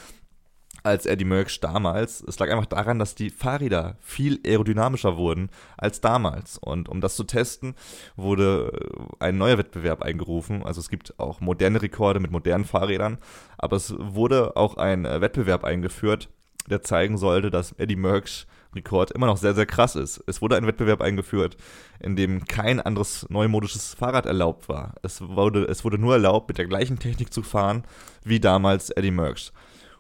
als 0.83 1.07
Eddie 1.07 1.25
Merckx 1.25 1.61
damals. 1.61 2.23
Es 2.27 2.39
lag 2.39 2.51
einfach 2.51 2.67
daran, 2.67 2.99
dass 2.99 3.15
die 3.15 3.31
Fahrräder 3.31 3.97
viel 4.01 4.41
aerodynamischer 4.47 5.17
wurden 5.17 5.51
als 5.79 6.01
damals. 6.01 6.59
Und 6.59 6.89
um 6.89 7.01
das 7.01 7.17
zu 7.17 7.25
testen, 7.25 7.75
wurde 8.17 8.71
ein 9.19 9.39
neuer 9.39 9.59
Wettbewerb 9.59 10.03
eingerufen. 10.03 10.63
Also 10.63 10.81
es 10.81 10.91
gibt 10.91 11.19
auch 11.19 11.41
moderne 11.41 11.81
Rekorde 11.81 12.21
mit 12.21 12.31
modernen 12.31 12.65
Fahrrädern, 12.65 13.19
aber 13.57 13.77
es 13.77 13.95
wurde 13.99 14.57
auch 14.57 14.77
ein 14.77 15.05
Wettbewerb 15.05 15.65
eingeführt, 15.65 16.29
der 16.69 16.83
zeigen 16.83 17.19
sollte, 17.19 17.51
dass 17.51 17.73
Eddie 17.73 17.97
Merckx 17.97 18.47
Rekord 18.75 19.13
immer 19.13 19.27
noch 19.27 19.37
sehr, 19.37 19.55
sehr 19.55 19.67
krass 19.67 19.97
ist. 19.97 20.23
Es 20.27 20.43
wurde 20.43 20.57
ein 20.57 20.67
Wettbewerb 20.67 21.01
eingeführt, 21.01 21.57
in 22.01 22.17
dem 22.17 22.45
kein 22.45 22.81
anderes 22.81 23.27
neumodisches 23.29 23.95
Fahrrad 23.95 24.27
erlaubt 24.27 24.69
war. 24.69 24.95
Es 25.03 25.21
wurde, 25.21 25.65
es 25.65 25.85
wurde 25.85 25.99
nur 25.99 26.15
erlaubt, 26.15 26.49
mit 26.49 26.59
der 26.59 26.67
gleichen 26.67 26.99
Technik 26.99 27.33
zu 27.33 27.43
fahren 27.43 27.85
wie 28.25 28.41
damals 28.41 28.91
Eddie 28.91 29.11
Merckx. 29.11 29.53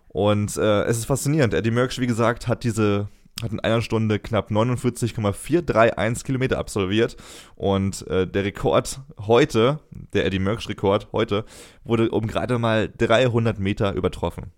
Und 0.08 0.56
äh, 0.56 0.82
es 0.84 0.99
ist 0.99 1.06
faszinierend. 1.06 1.55
Eddie 1.55 1.70
Merckx, 1.70 1.99
wie 1.99 2.06
gesagt, 2.06 2.49
hat 2.49 2.64
diese 2.64 3.08
hat 3.43 3.50
in 3.50 3.58
einer 3.61 3.82
Stunde 3.82 4.20
knapp 4.20 4.52
49,431 4.52 6.23
Kilometer 6.25 6.56
absolviert 6.56 7.16
und 7.56 8.06
äh, 8.06 8.28
der 8.28 8.44
Rekord 8.44 9.00
heute, 9.26 9.80
der 10.12 10.25
Eddie 10.25 10.38
Merckx 10.38 10.68
Rekord 10.68 11.09
heute, 11.12 11.44
wurde 11.83 12.11
um 12.11 12.28
gerade 12.28 12.59
mal 12.59 12.88
300 12.97 13.59
Meter 13.59 13.94
übertroffen. 13.94 14.52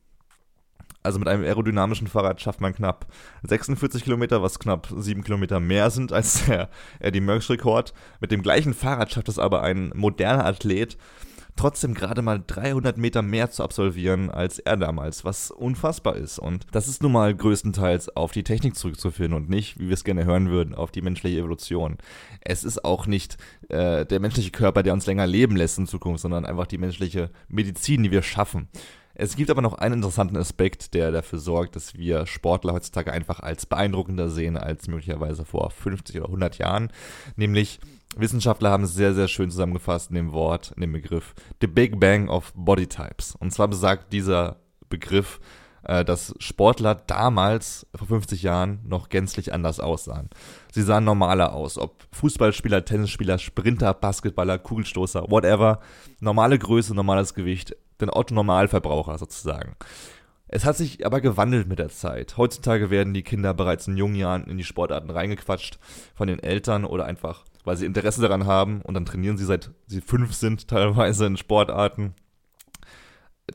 Also 1.06 1.20
mit 1.20 1.28
einem 1.28 1.44
aerodynamischen 1.44 2.08
Fahrrad 2.08 2.40
schafft 2.40 2.60
man 2.60 2.74
knapp 2.74 3.06
46 3.44 4.02
Kilometer, 4.02 4.42
was 4.42 4.58
knapp 4.58 4.88
7 4.92 5.22
Kilometer 5.22 5.60
mehr 5.60 5.90
sind 5.90 6.12
als 6.12 6.46
der 6.46 6.68
Eddie 6.98 7.20
Merckx 7.20 7.48
Rekord. 7.48 7.94
Mit 8.20 8.32
dem 8.32 8.42
gleichen 8.42 8.74
Fahrrad 8.74 9.12
schafft 9.12 9.28
es 9.28 9.38
aber 9.38 9.62
ein 9.62 9.92
moderner 9.94 10.44
Athlet 10.44 10.98
trotzdem 11.54 11.94
gerade 11.94 12.22
mal 12.22 12.42
300 12.44 12.98
Meter 12.98 13.22
mehr 13.22 13.50
zu 13.50 13.62
absolvieren 13.62 14.30
als 14.30 14.58
er 14.58 14.76
damals, 14.76 15.24
was 15.24 15.50
unfassbar 15.50 16.16
ist. 16.16 16.38
Und 16.38 16.66
das 16.72 16.86
ist 16.88 17.02
nun 17.02 17.12
mal 17.12 17.34
größtenteils 17.34 18.14
auf 18.16 18.32
die 18.32 18.44
Technik 18.44 18.76
zurückzuführen 18.76 19.32
und 19.32 19.48
nicht, 19.48 19.78
wie 19.78 19.86
wir 19.86 19.94
es 19.94 20.04
gerne 20.04 20.24
hören 20.24 20.50
würden, 20.50 20.74
auf 20.74 20.90
die 20.90 21.02
menschliche 21.02 21.38
Evolution. 21.38 21.98
Es 22.42 22.62
ist 22.62 22.84
auch 22.84 23.06
nicht 23.06 23.38
äh, 23.68 24.04
der 24.04 24.20
menschliche 24.20 24.50
Körper, 24.50 24.82
der 24.82 24.92
uns 24.92 25.06
länger 25.06 25.26
leben 25.26 25.56
lässt 25.56 25.78
in 25.78 25.86
Zukunft, 25.86 26.20
sondern 26.20 26.44
einfach 26.44 26.66
die 26.66 26.78
menschliche 26.78 27.30
Medizin, 27.48 28.02
die 28.02 28.10
wir 28.10 28.22
schaffen. 28.22 28.68
Es 29.18 29.34
gibt 29.34 29.50
aber 29.50 29.62
noch 29.62 29.74
einen 29.74 29.94
interessanten 29.94 30.36
Aspekt, 30.36 30.92
der 30.92 31.10
dafür 31.10 31.38
sorgt, 31.38 31.74
dass 31.74 31.94
wir 31.94 32.26
Sportler 32.26 32.74
heutzutage 32.74 33.12
einfach 33.12 33.40
als 33.40 33.64
beeindruckender 33.64 34.28
sehen 34.28 34.58
als 34.58 34.88
möglicherweise 34.88 35.46
vor 35.46 35.70
50 35.70 36.16
oder 36.16 36.26
100 36.26 36.58
Jahren. 36.58 36.92
Nämlich 37.34 37.80
Wissenschaftler 38.14 38.70
haben 38.70 38.84
es 38.84 38.94
sehr, 38.94 39.14
sehr 39.14 39.28
schön 39.28 39.50
zusammengefasst 39.50 40.10
in 40.10 40.16
dem 40.16 40.32
Wort, 40.32 40.72
in 40.76 40.82
dem 40.82 40.92
Begriff 40.92 41.34
The 41.62 41.66
Big 41.66 41.98
Bang 41.98 42.28
of 42.28 42.52
Body 42.54 42.88
Types. 42.88 43.34
Und 43.34 43.52
zwar 43.52 43.68
besagt 43.68 44.12
dieser 44.12 44.56
Begriff, 44.90 45.40
äh, 45.84 46.04
dass 46.04 46.34
Sportler 46.38 46.94
damals, 46.94 47.86
vor 47.94 48.08
50 48.08 48.42
Jahren, 48.42 48.80
noch 48.84 49.08
gänzlich 49.08 49.54
anders 49.54 49.80
aussahen. 49.80 50.28
Sie 50.72 50.82
sahen 50.82 51.04
normaler 51.04 51.54
aus, 51.54 51.78
ob 51.78 52.06
Fußballspieler, 52.12 52.84
Tennisspieler, 52.84 53.38
Sprinter, 53.38 53.94
Basketballer, 53.94 54.58
Kugelstoßer, 54.58 55.30
whatever. 55.30 55.80
Normale 56.20 56.58
Größe, 56.58 56.94
normales 56.94 57.32
Gewicht, 57.32 57.76
den 58.00 58.10
Otto-Normalverbraucher 58.10 59.18
sozusagen. 59.18 59.76
Es 60.48 60.64
hat 60.64 60.76
sich 60.76 61.04
aber 61.04 61.20
gewandelt 61.20 61.66
mit 61.66 61.80
der 61.80 61.88
Zeit. 61.88 62.36
Heutzutage 62.36 62.90
werden 62.90 63.14
die 63.14 63.24
Kinder 63.24 63.52
bereits 63.52 63.88
in 63.88 63.96
jungen 63.96 64.14
Jahren 64.14 64.44
in 64.44 64.58
die 64.58 64.64
Sportarten 64.64 65.10
reingequatscht 65.10 65.78
von 66.14 66.28
den 66.28 66.38
Eltern 66.38 66.84
oder 66.84 67.04
einfach, 67.04 67.44
weil 67.64 67.76
sie 67.76 67.86
Interesse 67.86 68.22
daran 68.22 68.46
haben 68.46 68.80
und 68.82 68.94
dann 68.94 69.06
trainieren 69.06 69.36
sie 69.36 69.44
seit 69.44 69.72
sie 69.86 70.00
fünf 70.00 70.34
sind 70.34 70.68
teilweise 70.68 71.26
in 71.26 71.36
Sportarten. 71.36 72.14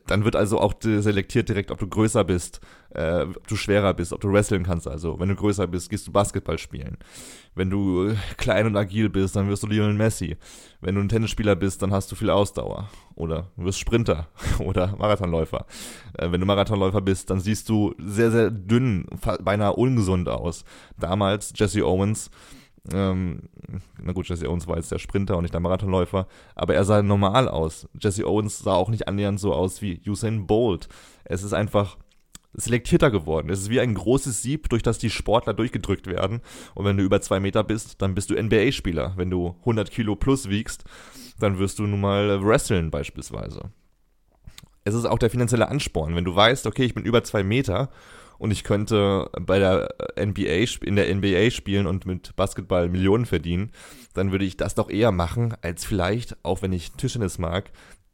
dann 0.06 0.24
wird 0.24 0.36
also 0.36 0.58
auch 0.58 0.74
selektiert 0.80 1.48
direkt, 1.48 1.70
ob 1.70 1.78
du 1.78 1.86
größer 1.86 2.24
bist, 2.24 2.60
äh, 2.94 3.22
ob 3.22 3.46
du 3.46 3.56
schwerer 3.56 3.94
bist, 3.94 4.12
ob 4.12 4.20
du 4.20 4.32
wresteln 4.32 4.64
kannst. 4.64 4.88
Also, 4.88 5.18
wenn 5.18 5.28
du 5.28 5.34
größer 5.34 5.66
bist, 5.66 5.90
gehst 5.90 6.06
du 6.06 6.12
Basketball 6.12 6.58
spielen. 6.58 6.98
Wenn 7.54 7.70
du 7.70 8.14
klein 8.36 8.66
und 8.66 8.76
agil 8.76 9.08
bist, 9.08 9.36
dann 9.36 9.48
wirst 9.48 9.62
du 9.62 9.66
Lionel 9.66 9.94
Messi. 9.94 10.36
Wenn 10.80 10.94
du 10.94 11.00
ein 11.00 11.08
Tennisspieler 11.08 11.56
bist, 11.56 11.82
dann 11.82 11.92
hast 11.92 12.10
du 12.10 12.16
viel 12.16 12.30
Ausdauer. 12.30 12.88
Oder 13.14 13.50
du 13.56 13.64
wirst 13.64 13.78
Sprinter 13.78 14.28
oder 14.58 14.96
Marathonläufer. 14.96 15.66
Äh, 16.18 16.30
wenn 16.32 16.40
du 16.40 16.46
Marathonläufer 16.46 17.00
bist, 17.00 17.30
dann 17.30 17.40
siehst 17.40 17.68
du 17.68 17.94
sehr, 17.98 18.30
sehr 18.30 18.50
dünn, 18.50 19.06
beinahe 19.42 19.74
ungesund 19.74 20.28
aus. 20.28 20.64
Damals 20.98 21.52
Jesse 21.56 21.86
Owens 21.86 22.30
ähm, 22.92 23.48
na 24.02 24.12
gut, 24.12 24.28
Jesse 24.28 24.48
Owens 24.48 24.66
war 24.66 24.76
jetzt 24.76 24.90
der 24.90 24.98
Sprinter 24.98 25.36
und 25.36 25.42
nicht 25.42 25.54
der 25.54 25.60
Marathonläufer, 25.60 26.26
aber 26.56 26.74
er 26.74 26.84
sah 26.84 27.00
normal 27.02 27.48
aus. 27.48 27.88
Jesse 28.00 28.26
Owens 28.26 28.58
sah 28.58 28.74
auch 28.74 28.88
nicht 28.88 29.06
annähernd 29.06 29.38
so 29.38 29.54
aus 29.54 29.82
wie 29.82 30.00
Usain 30.04 30.46
Bolt. 30.46 30.88
Es 31.24 31.44
ist 31.44 31.52
einfach 31.52 31.96
selektierter 32.54 33.10
geworden. 33.10 33.50
Es 33.50 33.60
ist 33.60 33.70
wie 33.70 33.80
ein 33.80 33.94
großes 33.94 34.42
Sieb, 34.42 34.68
durch 34.68 34.82
das 34.82 34.98
die 34.98 35.10
Sportler 35.10 35.54
durchgedrückt 35.54 36.06
werden. 36.06 36.40
Und 36.74 36.84
wenn 36.84 36.96
du 36.96 37.02
über 37.02 37.20
zwei 37.20 37.40
Meter 37.40 37.64
bist, 37.64 38.02
dann 38.02 38.14
bist 38.14 38.30
du 38.30 38.34
NBA-Spieler. 38.34 39.14
Wenn 39.16 39.30
du 39.30 39.56
100 39.60 39.90
Kilo 39.90 40.16
plus 40.16 40.48
wiegst, 40.48 40.84
dann 41.38 41.58
wirst 41.58 41.78
du 41.78 41.86
nun 41.86 42.00
mal 42.00 42.44
wresteln 42.44 42.90
beispielsweise. 42.90 43.70
Es 44.84 44.94
ist 44.94 45.04
auch 45.04 45.18
der 45.18 45.30
finanzielle 45.30 45.68
Ansporn. 45.68 46.16
Wenn 46.16 46.24
du 46.24 46.34
weißt, 46.34 46.66
okay, 46.66 46.84
ich 46.84 46.94
bin 46.94 47.04
über 47.04 47.22
zwei 47.24 47.42
Meter 47.42 47.90
und 48.38 48.50
ich 48.50 48.64
könnte 48.64 49.30
bei 49.40 49.58
der 49.58 49.94
NBA 50.18 50.66
in 50.84 50.96
der 50.96 51.14
NBA 51.14 51.50
spielen 51.50 51.86
und 51.86 52.06
mit 52.06 52.34
Basketball 52.34 52.88
Millionen 52.88 53.24
verdienen, 53.24 53.70
dann 54.14 54.32
würde 54.32 54.44
ich 54.44 54.56
das 54.56 54.74
doch 54.74 54.90
eher 54.90 55.12
machen, 55.12 55.54
als 55.62 55.84
vielleicht, 55.84 56.36
auch 56.44 56.60
wenn 56.62 56.72
ich 56.72 56.92
Tischtennis 56.92 57.38
mag, 57.38 57.70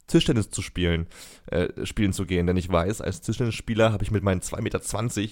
Tischtennis 0.08 0.50
zu 0.50 0.62
spielen, 0.62 1.06
äh, 1.46 1.86
spielen 1.86 2.12
zu 2.12 2.26
gehen. 2.26 2.46
Denn 2.46 2.56
ich 2.56 2.68
weiß, 2.68 3.00
als 3.00 3.20
Tischtennisspieler 3.20 3.92
habe 3.92 4.02
ich 4.02 4.10
mit 4.10 4.24
meinen 4.24 4.40
2,20 4.40 4.60
Meter 4.62 5.28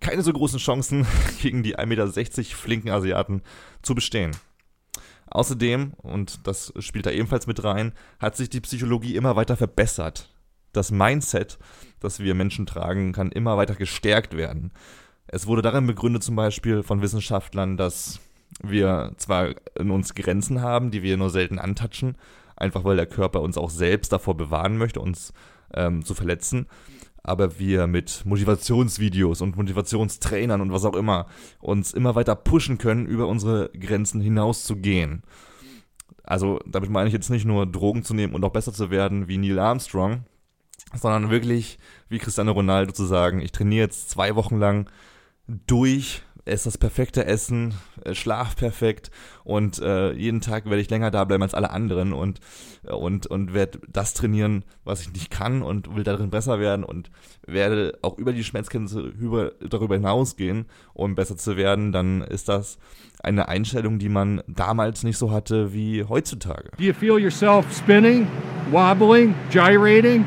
keine 0.00 0.22
so 0.22 0.32
großen 0.32 0.58
Chancen, 0.58 1.06
gegen 1.42 1.62
die 1.62 1.78
1,60 1.78 1.86
Meter 1.86 2.56
flinken 2.56 2.90
Asiaten 2.90 3.42
zu 3.82 3.94
bestehen. 3.94 4.30
Außerdem, 5.26 5.92
und 5.98 6.46
das 6.46 6.72
spielt 6.78 7.06
da 7.06 7.10
ebenfalls 7.10 7.46
mit 7.46 7.62
rein, 7.62 7.92
hat 8.18 8.36
sich 8.36 8.50
die 8.50 8.60
Psychologie 8.60 9.16
immer 9.16 9.36
weiter 9.36 9.56
verbessert 9.56 10.32
das 10.72 10.90
Mindset, 10.90 11.58
das 12.00 12.20
wir 12.20 12.34
Menschen 12.34 12.66
tragen, 12.66 13.12
kann 13.12 13.30
immer 13.30 13.56
weiter 13.56 13.74
gestärkt 13.74 14.36
werden. 14.36 14.72
Es 15.26 15.46
wurde 15.46 15.62
darin 15.62 15.86
begründet 15.86 16.22
zum 16.22 16.36
Beispiel 16.36 16.82
von 16.82 17.02
Wissenschaftlern, 17.02 17.76
dass 17.76 18.20
wir 18.62 19.12
zwar 19.16 19.54
in 19.78 19.90
uns 19.90 20.14
Grenzen 20.14 20.60
haben, 20.60 20.90
die 20.90 21.02
wir 21.02 21.16
nur 21.16 21.30
selten 21.30 21.58
antatschen, 21.58 22.16
einfach 22.56 22.84
weil 22.84 22.96
der 22.96 23.06
Körper 23.06 23.40
uns 23.40 23.58
auch 23.58 23.70
selbst 23.70 24.12
davor 24.12 24.36
bewahren 24.36 24.76
möchte, 24.76 25.00
uns 25.00 25.32
ähm, 25.74 26.04
zu 26.04 26.14
verletzen, 26.14 26.66
aber 27.22 27.58
wir 27.58 27.86
mit 27.86 28.22
Motivationsvideos 28.24 29.40
und 29.40 29.56
Motivationstrainern 29.56 30.60
und 30.60 30.72
was 30.72 30.84
auch 30.84 30.96
immer 30.96 31.26
uns 31.60 31.92
immer 31.92 32.14
weiter 32.14 32.34
pushen 32.34 32.78
können, 32.78 33.06
über 33.06 33.28
unsere 33.28 33.70
Grenzen 33.70 34.20
hinaus 34.20 34.64
zu 34.64 34.76
gehen. 34.76 35.22
Also 36.24 36.60
damit 36.66 36.90
meine 36.90 37.08
ich 37.08 37.14
jetzt 37.14 37.30
nicht 37.30 37.44
nur 37.44 37.66
Drogen 37.66 38.04
zu 38.04 38.14
nehmen 38.14 38.34
und 38.34 38.44
auch 38.44 38.52
besser 38.52 38.72
zu 38.72 38.90
werden 38.90 39.28
wie 39.28 39.38
Neil 39.38 39.58
Armstrong, 39.58 40.24
sondern 40.94 41.30
wirklich 41.30 41.78
wie 42.08 42.18
Cristiano 42.18 42.52
Ronaldo 42.52 42.92
zu 42.92 43.04
sagen, 43.04 43.40
ich 43.40 43.52
trainiere 43.52 43.84
jetzt 43.84 44.10
zwei 44.10 44.34
Wochen 44.34 44.58
lang 44.58 44.88
durch, 45.46 46.22
esse 46.44 46.64
das 46.64 46.78
perfekte 46.78 47.24
Essen, 47.24 47.74
äh, 48.04 48.14
schlaf 48.14 48.56
perfekt 48.56 49.10
und 49.44 49.80
äh, 49.80 50.12
jeden 50.12 50.40
Tag 50.40 50.64
werde 50.66 50.80
ich 50.80 50.90
länger 50.90 51.10
da 51.10 51.24
bleiben 51.24 51.42
als 51.42 51.54
alle 51.54 51.70
anderen 51.70 52.12
und 52.12 52.40
und 52.84 53.26
und 53.28 53.54
werde 53.54 53.80
das 53.88 54.14
trainieren, 54.14 54.64
was 54.84 55.02
ich 55.02 55.12
nicht 55.12 55.30
kann 55.30 55.62
und 55.62 55.94
will 55.94 56.02
darin 56.02 56.30
besser 56.30 56.58
werden 56.58 56.84
und 56.84 57.10
werde 57.46 57.98
auch 58.02 58.18
über 58.18 58.32
die 58.32 58.42
Schmerzgrenze 58.42 59.00
über, 59.00 59.52
darüber 59.60 59.94
hinausgehen, 59.94 60.66
um 60.94 61.14
besser 61.14 61.36
zu 61.36 61.56
werden, 61.56 61.92
dann 61.92 62.22
ist 62.22 62.48
das 62.48 62.78
eine 63.22 63.48
Einstellung, 63.48 64.00
die 64.00 64.08
man 64.08 64.42
damals 64.48 65.04
nicht 65.04 65.18
so 65.18 65.30
hatte 65.30 65.72
wie 65.72 66.04
heutzutage. 66.04 66.70
Do 66.76 66.84
you 66.84 66.92
feel 66.92 67.18
yourself 67.20 67.64
spinning, 67.72 68.26
wobbling, 68.72 69.34
gyrating? 69.50 70.24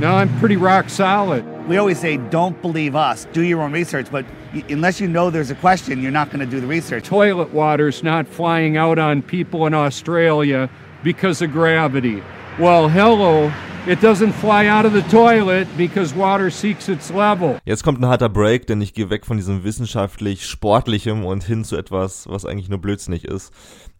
No, 0.00 0.14
I'm 0.14 0.30
pretty 0.40 0.56
rock 0.56 0.88
solid. 0.88 1.44
We 1.68 1.78
always 1.78 2.00
say, 2.00 2.18
don't 2.30 2.60
believe 2.62 2.94
us, 2.96 3.26
do 3.32 3.42
your 3.42 3.60
own 3.62 3.72
research, 3.72 4.10
but 4.10 4.24
unless 4.68 5.00
you 5.00 5.08
know 5.08 5.30
there's 5.30 5.50
a 5.50 5.54
question, 5.54 6.02
you're 6.02 6.10
not 6.10 6.30
going 6.30 6.40
to 6.40 6.46
do 6.46 6.60
the 6.60 6.66
research. 6.66 7.04
Toilet 7.04 7.52
water's 7.52 8.02
not 8.02 8.26
flying 8.26 8.76
out 8.76 8.98
on 8.98 9.22
people 9.22 9.66
in 9.66 9.74
Australia 9.74 10.68
because 11.02 11.42
of 11.42 11.52
gravity. 11.52 12.22
Well, 12.58 12.88
hello, 12.88 13.50
It 13.84 14.00
doesn't 14.00 14.32
fly 14.34 14.68
out 14.68 14.86
of 14.86 14.92
the 14.92 15.02
toilet 15.10 15.66
because 15.76 16.14
water 16.14 16.52
seeks 16.52 16.88
its 16.88 17.10
level. 17.10 17.58
Jetzt 17.64 17.82
kommt 17.82 17.98
ein 18.00 18.06
harter 18.06 18.28
Break, 18.28 18.68
denn 18.68 18.80
ich 18.80 18.94
gehe 18.94 19.10
weg 19.10 19.26
von 19.26 19.38
diesem 19.38 19.64
wissenschaftlich 19.64 20.46
sportlichem 20.46 21.24
und 21.24 21.42
hin 21.42 21.64
zu 21.64 21.76
etwas, 21.76 22.28
was 22.28 22.46
eigentlich 22.46 22.68
nur 22.68 22.78
blödsinnig 22.78 23.24
ist. 23.24 23.52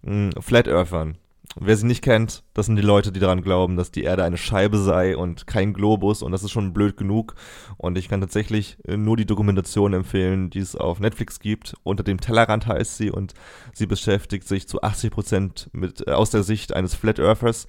Hm, 0.05 0.31
Flat 0.41 0.69
Earthern. 0.69 1.17
Wer 1.57 1.77
sie 1.77 1.87
nicht 1.87 2.03
kennt, 2.03 2.45
das 2.55 2.67
sind 2.67 2.77
die 2.77 2.83
Leute, 2.83 3.13
die 3.13 3.21
daran 3.21 3.43
glauben, 3.43 3.77
dass 3.77 3.91
die 3.91 4.05
Erde 4.05 4.25
eine 4.25 4.39
Scheibe 4.39 4.79
sei 4.79 5.17
und 5.17 5.47
kein 5.47 5.75
Globus 5.75 6.23
und 6.23 6.33
das 6.33 6.45
ist 6.45 6.51
schon 6.51 6.73
blöd 6.73 6.97
genug. 6.97 7.35
Und 7.77 7.99
ich 7.99 8.09
kann 8.09 8.21
tatsächlich 8.21 8.79
äh, 8.87 8.97
nur 8.97 9.17
die 9.17 9.27
Dokumentation 9.27 9.93
empfehlen, 9.93 10.51
die 10.51 10.61
es 10.61 10.77
auf 10.77 11.01
Netflix 11.01 11.41
gibt. 11.41 11.75
Unter 11.83 12.05
dem 12.05 12.21
Tellerrand 12.21 12.67
heißt 12.67 12.97
sie 12.97 13.11
und 13.11 13.35
sie 13.75 13.87
beschäftigt 13.87 14.49
sich 14.49 14.67
zu 14.67 14.83
80 14.83 15.11
Prozent 15.11 15.71
mit 15.73 16.07
äh, 16.07 16.13
aus 16.13 16.31
der 16.31 16.43
Sicht 16.43 16.75
eines 16.75 16.95
Flat 16.95 17.19
Earthers 17.19 17.67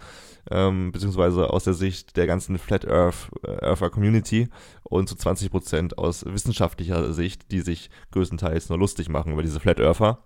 ähm, 0.52 0.92
beziehungsweise 0.92 1.50
aus 1.50 1.64
der 1.64 1.74
Sicht 1.74 2.18
der 2.18 2.28
ganzen 2.28 2.58
Flat 2.58 2.88
Earth, 2.88 3.30
äh, 3.44 3.66
Earther 3.66 3.90
Community 3.90 4.50
und 4.84 5.08
zu 5.08 5.16
20 5.16 5.52
Prozent 5.52 5.98
aus 5.98 6.26
wissenschaftlicher 6.26 7.14
Sicht, 7.14 7.52
die 7.52 7.62
sich 7.62 7.90
größtenteils 8.12 8.70
nur 8.70 8.78
lustig 8.78 9.10
machen 9.10 9.34
über 9.34 9.42
diese 9.42 9.60
Flat 9.60 9.80
Earther. 9.80 10.20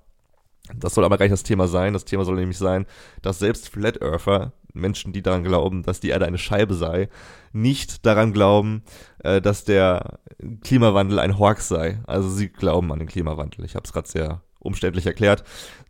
Das 0.76 0.94
soll 0.94 1.06
aber 1.06 1.18
gar 1.18 1.26
nicht 1.26 1.34
das 1.34 1.44
Thema 1.44 1.68
sein. 1.68 1.94
Das 1.94 2.06
Thema 2.06 2.26
soll 2.26 2.36
nämlich 2.36 2.58
sein, 2.58 2.86
dass 3.22 3.40
selbst 3.40 3.70
Flat 3.70 4.02
Earther, 4.02 4.54
Menschen, 4.74 5.14
die 5.14 5.22
daran 5.22 5.44
glauben, 5.44 5.84
dass 5.84 6.00
die 6.00 6.10
Erde 6.10 6.26
eine 6.26 6.38
Scheibe 6.38 6.74
sei, 6.74 7.10
nicht 7.52 8.06
daran 8.06 8.34
glauben, 8.34 8.84
äh, 9.20 9.42
dass 9.42 9.64
der 9.64 10.20
Klimawandel 10.62 11.20
ein 11.20 11.40
Horx 11.40 11.68
sei. 11.68 12.00
Also 12.06 12.30
sie 12.30 12.50
glauben 12.50 12.92
an 12.92 13.00
den 13.00 13.08
Klimawandel. 13.08 13.66
Ich 13.66 13.76
habe 13.76 13.86
es 13.86 13.94
gerade 13.94 14.08
sehr 14.08 14.42
umständlich 14.60 15.06
erklärt. 15.06 15.44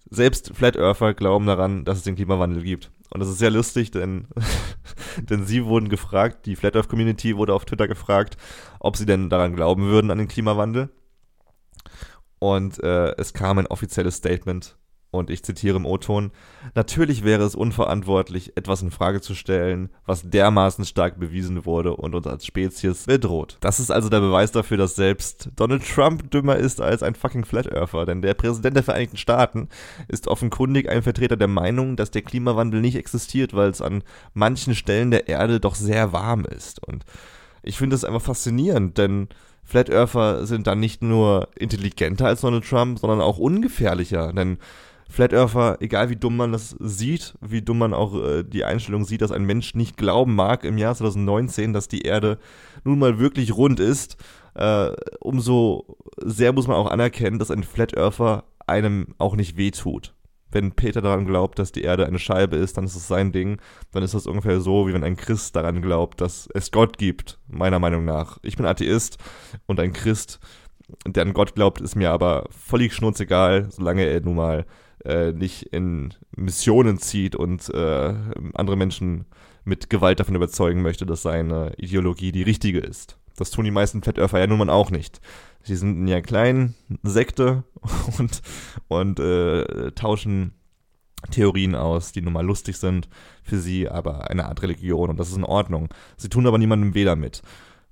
Selbst 0.09 0.51
Flat 0.55 0.77
Earther 0.77 1.13
glauben 1.13 1.47
daran, 1.47 1.83
dass 1.83 1.97
es 1.97 2.03
den 2.03 2.15
Klimawandel 2.15 2.63
gibt. 2.63 2.91
Und 3.09 3.19
das 3.19 3.29
ist 3.29 3.39
sehr 3.39 3.51
lustig, 3.51 3.91
denn, 3.91 4.27
denn 5.29 5.45
sie 5.45 5.65
wurden 5.65 5.89
gefragt, 5.89 6.45
die 6.45 6.55
Flat 6.55 6.75
Earth 6.75 6.89
Community 6.89 7.37
wurde 7.37 7.53
auf 7.53 7.65
Twitter 7.65 7.87
gefragt, 7.87 8.37
ob 8.79 8.97
sie 8.97 9.05
denn 9.05 9.29
daran 9.29 9.55
glauben 9.55 9.83
würden 9.83 10.11
an 10.11 10.17
den 10.17 10.27
Klimawandel. 10.27 10.89
Und 12.39 12.81
äh, 12.83 13.15
es 13.17 13.33
kam 13.33 13.57
ein 13.57 13.67
offizielles 13.67 14.15
Statement 14.15 14.75
und 15.09 15.29
ich 15.29 15.43
zitiere 15.43 15.77
im 15.77 15.85
O-Ton, 15.85 16.31
natürlich 16.75 17.23
wäre 17.23 17.43
es 17.43 17.55
unverantwortlich, 17.55 18.57
etwas 18.57 18.81
in 18.81 18.91
Frage 18.91 19.21
zu 19.21 19.35
stellen, 19.35 19.89
was 20.05 20.29
dermaßen 20.29 20.85
stark 20.85 21.19
bewiesen 21.19 21.65
wurde 21.65 21.95
und 21.95 22.13
uns 22.13 22.27
als 22.27 22.45
Spezies 22.45 23.05
bedroht. 23.05 23.57
Das 23.61 23.79
ist 23.79 23.89
also 23.89 24.09
der 24.09 24.19
Beweis 24.19 24.51
dafür, 24.51 24.77
dass 24.77 24.95
selbst 24.95 25.49
Donald 25.55 25.87
Trump 25.87 26.29
dümmer 26.31 26.57
ist 26.57 26.81
als 26.81 27.03
ein 27.03 27.15
fucking 27.15 27.45
Flat 27.45 27.67
Earther, 27.67 28.05
denn 28.05 28.21
der 28.21 28.33
Präsident 28.33 28.75
der 28.75 28.83
Vereinigten 28.83 29.17
Staaten 29.17 29.69
ist 30.09 30.27
offenkundig 30.27 30.89
ein 30.89 31.03
Vertreter 31.03 31.37
der 31.37 31.47
Meinung, 31.47 31.95
dass 31.95 32.11
der 32.11 32.21
Klimawandel 32.21 32.81
nicht 32.81 32.95
existiert, 32.95 33.53
weil 33.53 33.69
es 33.69 33.81
an 33.81 34.03
manchen 34.33 34.75
Stellen 34.75 35.11
der 35.11 35.29
Erde 35.29 35.59
doch 35.59 35.75
sehr 35.75 36.11
warm 36.11 36.45
ist. 36.45 36.85
Und 36.85 37.05
ich 37.63 37.77
finde 37.77 37.93
das 37.93 38.03
einfach 38.03 38.21
faszinierend, 38.21 38.97
denn 38.97 39.29
Flat 39.67 39.89
Earther 39.89 40.45
sind 40.45 40.65
dann 40.65 40.79
nicht 40.79 41.03
nur 41.03 41.49
intelligenter 41.59 42.27
als 42.27 42.39
Donald 42.39 42.65
Trump, 42.65 42.99
sondern 42.99 43.19
auch 43.19 43.37
ungefährlicher. 43.37 44.31
Denn 44.31 44.59
Flat 45.09 45.33
Earther, 45.33 45.77
egal 45.81 46.09
wie 46.09 46.15
dumm 46.15 46.37
man 46.37 46.53
das 46.53 46.75
sieht, 46.79 47.33
wie 47.41 47.61
dumm 47.61 47.79
man 47.79 47.93
auch 47.93 48.15
äh, 48.15 48.43
die 48.43 48.63
Einstellung 48.63 49.03
sieht, 49.03 49.21
dass 49.21 49.31
ein 49.31 49.43
Mensch 49.43 49.75
nicht 49.75 49.97
glauben 49.97 50.35
mag 50.35 50.63
im 50.63 50.77
Jahr 50.77 50.95
2019, 50.95 51.73
dass 51.73 51.89
die 51.89 52.03
Erde 52.03 52.39
nun 52.85 52.97
mal 52.97 53.19
wirklich 53.19 53.57
rund 53.57 53.81
ist, 53.81 54.15
äh, 54.55 54.91
umso 55.19 55.97
sehr 56.17 56.53
muss 56.53 56.67
man 56.67 56.77
auch 56.77 56.89
anerkennen, 56.89 57.37
dass 57.37 57.51
ein 57.51 57.63
Flat 57.63 57.95
Earther 57.95 58.45
einem 58.67 59.15
auch 59.17 59.35
nicht 59.35 59.57
wehtut 59.57 60.13
wenn 60.51 60.71
Peter 60.71 61.01
daran 61.01 61.25
glaubt, 61.25 61.59
dass 61.59 61.71
die 61.71 61.81
Erde 61.81 62.05
eine 62.05 62.19
Scheibe 62.19 62.55
ist, 62.55 62.77
dann 62.77 62.85
ist 62.85 62.95
es 62.95 63.07
sein 63.07 63.31
Ding. 63.31 63.59
Dann 63.91 64.03
ist 64.03 64.13
das 64.13 64.27
ungefähr 64.27 64.61
so, 64.61 64.87
wie 64.87 64.93
wenn 64.93 65.03
ein 65.03 65.17
Christ 65.17 65.55
daran 65.55 65.81
glaubt, 65.81 66.21
dass 66.21 66.47
es 66.53 66.71
Gott 66.71 66.97
gibt, 66.97 67.39
meiner 67.47 67.79
Meinung 67.79 68.05
nach. 68.05 68.37
Ich 68.43 68.55
bin 68.55 68.65
Atheist 68.65 69.17
und 69.65 69.79
ein 69.79 69.93
Christ, 69.93 70.39
der 71.05 71.23
an 71.23 71.33
Gott 71.33 71.55
glaubt, 71.55 71.81
ist 71.81 71.95
mir 71.95 72.11
aber 72.11 72.45
völlig 72.49 72.93
schnurzegal, 72.93 73.67
solange 73.71 74.05
er 74.05 74.21
nun 74.21 74.35
mal 74.35 74.65
äh, 75.03 75.31
nicht 75.31 75.63
in 75.73 76.13
Missionen 76.35 76.97
zieht 76.97 77.35
und 77.35 77.69
äh, 77.73 78.13
andere 78.53 78.77
Menschen 78.77 79.25
mit 79.65 79.89
Gewalt 79.89 80.19
davon 80.19 80.35
überzeugen 80.35 80.81
möchte, 80.81 81.05
dass 81.05 81.23
seine 81.23 81.73
Ideologie 81.77 82.31
die 82.31 82.43
richtige 82.43 82.79
ist. 82.79 83.17
Das 83.35 83.51
tun 83.51 83.65
die 83.65 83.71
meisten 83.71 84.01
Flat 84.01 84.17
Earther 84.17 84.39
ja 84.39 84.47
nun 84.47 84.59
mal 84.59 84.69
auch 84.69 84.91
nicht. 84.91 85.19
Sie 85.63 85.75
sind 85.75 85.97
in 85.97 86.07
einer 86.07 86.21
kleinen 86.21 86.75
Sekte 87.03 87.63
und, 88.19 88.41
und 88.87 89.19
äh, 89.19 89.91
tauschen 89.91 90.53
Theorien 91.31 91.75
aus, 91.75 92.11
die 92.11 92.21
nun 92.21 92.33
mal 92.33 92.45
lustig 92.45 92.77
sind 92.77 93.09
für 93.43 93.57
sie, 93.57 93.89
aber 93.89 94.29
eine 94.29 94.45
Art 94.45 94.61
Religion 94.61 95.09
und 95.09 95.19
das 95.19 95.29
ist 95.29 95.37
in 95.37 95.43
Ordnung. 95.43 95.89
Sie 96.15 96.29
tun 96.29 96.47
aber 96.47 96.57
niemandem 96.57 96.93
weh 96.93 97.05
damit. 97.05 97.41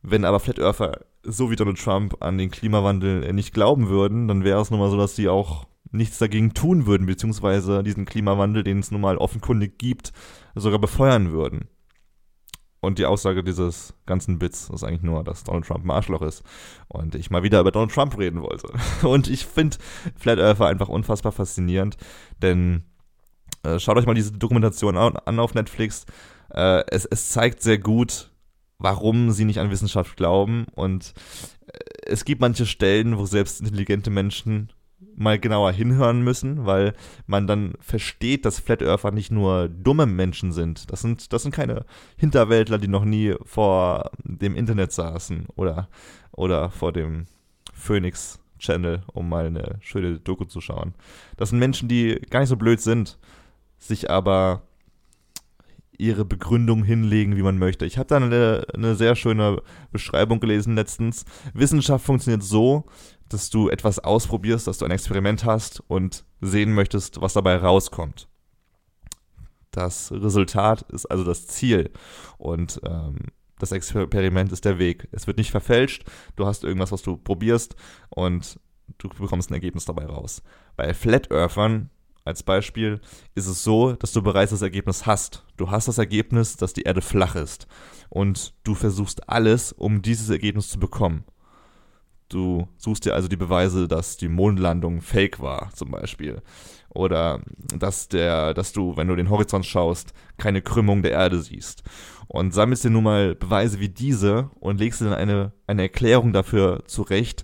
Wenn 0.01 0.25
aber 0.25 0.39
Flat 0.39 0.59
Earther 0.59 1.05
so 1.23 1.49
wie 1.49 1.55
Donald 1.55 1.79
Trump 1.79 2.17
an 2.21 2.37
den 2.37 2.51
Klimawandel 2.51 3.33
nicht 3.33 3.53
glauben 3.53 3.89
würden, 3.89 4.27
dann 4.27 4.43
wäre 4.43 4.61
es 4.61 4.69
nun 4.69 4.79
mal 4.79 4.91
so, 4.91 4.97
dass 4.97 5.15
sie 5.15 5.27
auch 5.27 5.65
nichts 5.91 6.19
dagegen 6.19 6.53
tun 6.53 6.85
würden, 6.85 7.07
beziehungsweise 7.07 7.81
diesen 7.81 8.05
Klimawandel, 8.05 8.63
den 8.63 8.79
es 8.79 8.91
nun 8.91 9.01
mal 9.01 9.17
offenkundig 9.17 9.77
gibt, 9.79 10.13
sogar 10.53 10.79
befeuern 10.79 11.31
würden. 11.31 11.67
Und 12.85 12.99
die 12.99 13.05
Aussage 13.05 13.43
dieses 13.43 13.93
ganzen 14.05 14.39
Bits 14.39 14.69
ist 14.69 14.83
eigentlich 14.83 15.01
nur, 15.01 15.23
dass 15.23 15.43
Donald 15.43 15.65
Trump 15.65 15.83
ein 15.85 15.91
Arschloch 15.91 16.21
ist. 16.21 16.43
Und 16.87 17.15
ich 17.15 17.31
mal 17.31 17.43
wieder 17.43 17.59
über 17.59 17.71
Donald 17.71 17.91
Trump 17.91 18.17
reden 18.17 18.41
wollte. 18.41 18.69
Und 19.07 19.27
ich 19.27 19.45
finde 19.45 19.77
Flat 20.15 20.39
Earther 20.39 20.67
einfach 20.67 20.87
unfassbar 20.87 21.31
faszinierend, 21.31 21.97
denn 22.41 22.83
äh, 23.63 23.79
schaut 23.79 23.97
euch 23.97 24.05
mal 24.05 24.13
diese 24.13 24.33
Dokumentation 24.33 24.97
an 24.97 25.39
auf 25.39 25.53
Netflix. 25.53 26.05
Äh, 26.53 26.83
es, 26.87 27.05
es 27.05 27.29
zeigt 27.29 27.61
sehr 27.61 27.79
gut, 27.79 28.31
warum 28.77 29.31
sie 29.31 29.45
nicht 29.45 29.59
an 29.59 29.71
Wissenschaft 29.71 30.15
glauben. 30.15 30.67
Und 30.75 31.13
äh, 31.67 31.79
es 32.05 32.25
gibt 32.25 32.41
manche 32.41 32.65
Stellen, 32.65 33.17
wo 33.17 33.25
selbst 33.25 33.61
intelligente 33.61 34.09
Menschen 34.09 34.71
mal 35.15 35.39
genauer 35.39 35.71
hinhören 35.71 36.21
müssen, 36.21 36.65
weil 36.65 36.93
man 37.25 37.47
dann 37.47 37.73
versteht, 37.79 38.45
dass 38.45 38.59
Flat 38.59 38.81
Earther 38.81 39.11
nicht 39.11 39.31
nur 39.31 39.69
dumme 39.69 40.05
Menschen 40.05 40.51
sind. 40.51 40.91
Das 40.91 41.01
sind, 41.01 41.31
das 41.33 41.43
sind 41.43 41.53
keine 41.53 41.85
Hinterwäldler, 42.17 42.77
die 42.77 42.87
noch 42.87 43.05
nie 43.05 43.35
vor 43.43 44.11
dem 44.23 44.55
Internet 44.55 44.91
saßen 44.91 45.47
oder, 45.55 45.87
oder 46.31 46.69
vor 46.69 46.91
dem 46.91 47.25
Phoenix 47.73 48.39
Channel, 48.59 49.03
um 49.13 49.29
mal 49.29 49.47
eine 49.47 49.77
schöne 49.81 50.19
Doku 50.19 50.45
zu 50.45 50.61
schauen. 50.61 50.93
Das 51.37 51.49
sind 51.49 51.59
Menschen, 51.59 51.87
die 51.87 52.19
gar 52.29 52.39
nicht 52.39 52.49
so 52.49 52.57
blöd 52.57 52.81
sind, 52.81 53.17
sich 53.77 54.09
aber 54.09 54.63
ihre 55.97 56.25
Begründung 56.25 56.83
hinlegen, 56.83 57.37
wie 57.37 57.41
man 57.41 57.57
möchte. 57.57 57.85
Ich 57.85 57.97
habe 57.97 58.07
da 58.07 58.17
eine, 58.17 58.65
eine 58.73 58.95
sehr 58.95 59.15
schöne 59.15 59.61
Beschreibung 59.91 60.39
gelesen 60.39 60.75
letztens. 60.75 61.25
Wissenschaft 61.53 62.05
funktioniert 62.05 62.43
so, 62.43 62.85
dass 63.29 63.49
du 63.49 63.69
etwas 63.69 63.99
ausprobierst, 63.99 64.67
dass 64.67 64.77
du 64.77 64.85
ein 64.85 64.91
Experiment 64.91 65.45
hast 65.45 65.83
und 65.87 66.25
sehen 66.41 66.73
möchtest, 66.73 67.21
was 67.21 67.33
dabei 67.33 67.57
rauskommt. 67.57 68.27
Das 69.71 70.11
Resultat 70.11 70.83
ist 70.91 71.05
also 71.07 71.23
das 71.23 71.47
Ziel 71.47 71.91
und 72.37 72.79
ähm, 72.85 73.17
das 73.59 73.71
Experiment 73.71 74.51
ist 74.51 74.65
der 74.65 74.79
Weg. 74.79 75.07
Es 75.11 75.27
wird 75.27 75.37
nicht 75.37 75.51
verfälscht, 75.51 76.03
du 76.35 76.45
hast 76.45 76.63
irgendwas, 76.63 76.91
was 76.91 77.01
du 77.01 77.17
probierst 77.17 77.75
und 78.09 78.59
du 78.97 79.09
bekommst 79.09 79.49
ein 79.49 79.55
Ergebnis 79.55 79.85
dabei 79.85 80.05
raus. 80.05 80.41
Bei 80.75 80.93
Flat 80.93 81.31
Earthern 81.31 81.89
als 82.23 82.41
Beispiel 82.43 83.01
ist 83.35 83.47
es 83.47 83.63
so, 83.63 83.93
dass 83.93 84.11
du 84.11 84.21
bereits 84.21 84.51
das 84.51 84.61
Ergebnis 84.61 85.05
hast. 85.05 85.45
Du 85.57 85.69
hast 85.69 85.87
das 85.87 85.97
Ergebnis, 85.97 86.57
dass 86.57 86.73
die 86.73 86.81
Erde 86.81 87.01
flach 87.01 87.35
ist 87.35 87.67
und 88.09 88.53
du 88.63 88.75
versuchst 88.75 89.29
alles, 89.29 89.71
um 89.71 90.01
dieses 90.01 90.29
Ergebnis 90.29 90.69
zu 90.69 90.79
bekommen. 90.79 91.23
Du 92.29 92.67
suchst 92.77 93.05
dir 93.05 93.13
also 93.13 93.27
die 93.27 93.35
Beweise, 93.35 93.87
dass 93.87 94.17
die 94.17 94.27
Mondlandung 94.27 95.01
fake 95.01 95.39
war, 95.39 95.69
zum 95.73 95.91
Beispiel. 95.91 96.41
Oder 96.89 97.41
dass 97.77 98.07
der, 98.07 98.53
dass 98.53 98.71
du, 98.71 98.97
wenn 98.97 99.07
du 99.07 99.15
den 99.15 99.29
Horizont 99.29 99.65
schaust, 99.65 100.13
keine 100.37 100.61
Krümmung 100.61 101.01
der 101.01 101.11
Erde 101.11 101.41
siehst. 101.41 101.83
Und 102.27 102.53
sammelst 102.53 102.83
dir 102.83 102.89
nun 102.89 103.03
mal 103.03 103.35
Beweise 103.35 103.79
wie 103.79 103.89
diese 103.89 104.49
und 104.59 104.79
legst 104.79 105.01
dir 105.01 105.05
dann 105.05 105.13
eine, 105.13 105.51
eine 105.67 105.83
Erklärung 105.83 106.33
dafür 106.33 106.83
zurecht, 106.87 107.43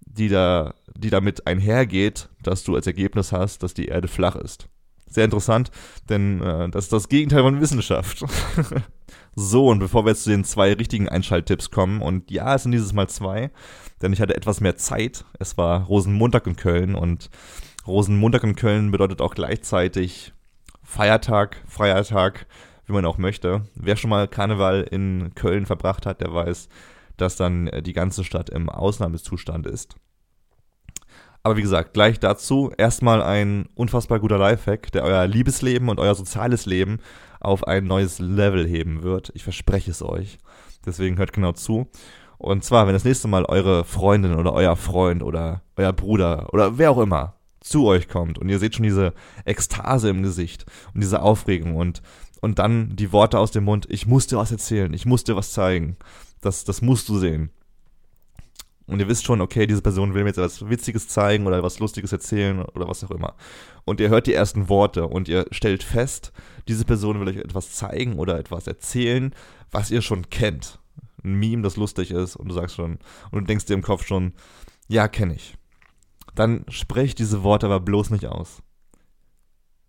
die 0.00 0.28
da, 0.28 0.74
die 0.96 1.10
damit 1.10 1.46
einhergeht, 1.46 2.28
dass 2.42 2.64
du 2.64 2.74
als 2.76 2.86
Ergebnis 2.86 3.32
hast, 3.32 3.62
dass 3.62 3.74
die 3.74 3.86
Erde 3.86 4.08
flach 4.08 4.36
ist. 4.36 4.68
Sehr 5.06 5.24
interessant, 5.24 5.70
denn 6.08 6.40
äh, 6.40 6.70
das 6.70 6.84
ist 6.84 6.92
das 6.92 7.08
Gegenteil 7.08 7.42
von 7.42 7.60
Wissenschaft. 7.60 8.24
so, 9.36 9.68
und 9.68 9.80
bevor 9.80 10.04
wir 10.04 10.10
jetzt 10.10 10.24
zu 10.24 10.30
den 10.30 10.44
zwei 10.44 10.72
richtigen 10.72 11.08
Einschalttipps 11.08 11.70
kommen, 11.70 12.00
und 12.00 12.30
ja, 12.30 12.54
es 12.54 12.62
sind 12.62 12.72
dieses 12.72 12.92
Mal 12.92 13.08
zwei, 13.08 13.50
denn 14.00 14.12
ich 14.12 14.20
hatte 14.20 14.36
etwas 14.36 14.60
mehr 14.60 14.76
Zeit. 14.76 15.24
Es 15.38 15.56
war 15.58 15.84
Rosenmontag 15.84 16.46
in 16.46 16.56
Köln 16.56 16.94
und 16.94 17.30
Rosenmontag 17.86 18.44
in 18.44 18.56
Köln 18.56 18.90
bedeutet 18.90 19.20
auch 19.20 19.34
gleichzeitig 19.34 20.32
Feiertag, 20.82 21.62
Feiertag, 21.66 22.46
wie 22.86 22.92
man 22.92 23.04
auch 23.04 23.18
möchte. 23.18 23.66
Wer 23.74 23.96
schon 23.96 24.10
mal 24.10 24.28
Karneval 24.28 24.82
in 24.82 25.34
Köln 25.34 25.66
verbracht 25.66 26.06
hat, 26.06 26.20
der 26.20 26.32
weiß, 26.32 26.68
dass 27.16 27.36
dann 27.36 27.70
die 27.82 27.92
ganze 27.92 28.24
Stadt 28.24 28.50
im 28.50 28.68
Ausnahmezustand 28.68 29.66
ist. 29.66 29.96
Aber 31.42 31.56
wie 31.58 31.62
gesagt, 31.62 31.92
gleich 31.92 32.18
dazu 32.18 32.72
erstmal 32.78 33.22
ein 33.22 33.68
unfassbar 33.74 34.18
guter 34.18 34.38
Lifehack, 34.38 34.90
der 34.92 35.04
euer 35.04 35.26
Liebesleben 35.26 35.90
und 35.90 36.00
euer 36.00 36.14
soziales 36.14 36.64
Leben 36.64 37.00
auf 37.44 37.66
ein 37.66 37.84
neues 37.84 38.18
Level 38.18 38.66
heben 38.66 39.02
wird. 39.02 39.32
Ich 39.34 39.44
verspreche 39.44 39.90
es 39.90 40.02
euch. 40.02 40.38
Deswegen 40.84 41.18
hört 41.18 41.32
genau 41.32 41.52
zu. 41.52 41.88
Und 42.38 42.64
zwar, 42.64 42.86
wenn 42.86 42.94
das 42.94 43.04
nächste 43.04 43.28
Mal 43.28 43.44
eure 43.44 43.84
Freundin 43.84 44.34
oder 44.34 44.52
euer 44.52 44.76
Freund 44.76 45.22
oder 45.22 45.62
euer 45.76 45.92
Bruder 45.92 46.52
oder 46.52 46.78
wer 46.78 46.90
auch 46.90 46.98
immer 46.98 47.34
zu 47.60 47.86
euch 47.86 48.08
kommt 48.08 48.38
und 48.38 48.48
ihr 48.48 48.58
seht 48.58 48.74
schon 48.74 48.82
diese 48.82 49.14
Ekstase 49.46 50.10
im 50.10 50.22
Gesicht 50.22 50.66
und 50.92 51.02
diese 51.02 51.22
Aufregung 51.22 51.76
und, 51.76 52.02
und 52.40 52.58
dann 52.58 52.94
die 52.94 53.12
Worte 53.12 53.38
aus 53.38 53.52
dem 53.52 53.64
Mund, 53.64 53.86
ich 53.88 54.06
muss 54.06 54.26
dir 54.26 54.36
was 54.36 54.52
erzählen, 54.52 54.92
ich 54.92 55.06
muss 55.06 55.24
dir 55.24 55.36
was 55.36 55.52
zeigen. 55.52 55.96
Das, 56.42 56.64
das 56.64 56.82
musst 56.82 57.08
du 57.08 57.18
sehen. 57.18 57.50
Und 58.86 59.00
ihr 59.00 59.08
wisst 59.08 59.24
schon, 59.24 59.40
okay, 59.40 59.66
diese 59.66 59.80
Person 59.80 60.12
will 60.12 60.24
mir 60.24 60.28
jetzt 60.28 60.38
etwas 60.38 60.68
Witziges 60.68 61.08
zeigen 61.08 61.46
oder 61.46 61.62
was 61.62 61.78
Lustiges 61.78 62.12
erzählen 62.12 62.62
oder 62.62 62.86
was 62.86 63.02
auch 63.02 63.10
immer. 63.10 63.34
Und 63.84 63.98
ihr 63.98 64.10
hört 64.10 64.26
die 64.26 64.34
ersten 64.34 64.68
Worte 64.68 65.06
und 65.06 65.28
ihr 65.28 65.46
stellt 65.50 65.82
fest, 65.82 66.32
diese 66.68 66.84
Person 66.84 67.18
will 67.18 67.28
euch 67.28 67.36
etwas 67.36 67.72
zeigen 67.72 68.18
oder 68.18 68.38
etwas 68.38 68.66
erzählen, 68.66 69.34
was 69.70 69.90
ihr 69.90 70.02
schon 70.02 70.28
kennt 70.28 70.78
ein 71.24 71.34
Meme, 71.34 71.62
das 71.62 71.76
lustig 71.76 72.10
ist 72.10 72.36
und 72.36 72.48
du 72.48 72.54
sagst 72.54 72.76
schon, 72.76 72.98
und 73.30 73.40
du 73.40 73.46
denkst 73.46 73.64
dir 73.64 73.74
im 73.74 73.82
Kopf 73.82 74.06
schon, 74.06 74.32
ja, 74.86 75.08
kenne 75.08 75.34
ich. 75.34 75.56
Dann 76.34 76.64
sprech 76.68 77.14
diese 77.14 77.42
Worte 77.42 77.66
aber 77.66 77.80
bloß 77.80 78.10
nicht 78.10 78.26
aus. 78.26 78.62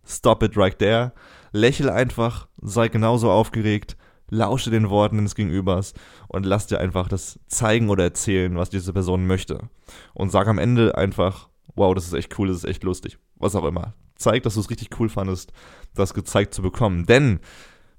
Stop 0.07 0.43
it 0.43 0.55
right 0.55 0.77
there. 0.77 1.13
Lächel 1.51 1.89
einfach, 1.89 2.47
sei 2.61 2.87
genauso 2.87 3.31
aufgeregt, 3.31 3.97
lausche 4.29 4.69
den 4.69 4.89
Worten 4.89 5.23
des 5.23 5.35
Gegenübers 5.35 5.93
und 6.27 6.45
lass 6.45 6.67
dir 6.67 6.79
einfach 6.79 7.07
das 7.07 7.39
zeigen 7.47 7.89
oder 7.89 8.03
erzählen, 8.03 8.55
was 8.55 8.69
diese 8.69 8.93
Person 8.93 9.27
möchte. 9.27 9.69
Und 10.13 10.31
sag 10.31 10.47
am 10.47 10.59
Ende 10.59 10.97
einfach, 10.97 11.49
wow, 11.75 11.93
das 11.93 12.05
ist 12.05 12.13
echt 12.13 12.37
cool, 12.39 12.47
das 12.47 12.57
ist 12.57 12.65
echt 12.65 12.83
lustig. 12.83 13.17
Was 13.37 13.55
auch 13.55 13.65
immer. 13.65 13.93
Zeig, 14.15 14.43
dass 14.43 14.55
du 14.55 14.61
es 14.61 14.69
richtig 14.69 14.89
cool 14.99 15.09
fandest, 15.09 15.51
das 15.93 16.13
gezeigt 16.13 16.53
zu 16.53 16.61
bekommen. 16.61 17.05
Denn, 17.05 17.39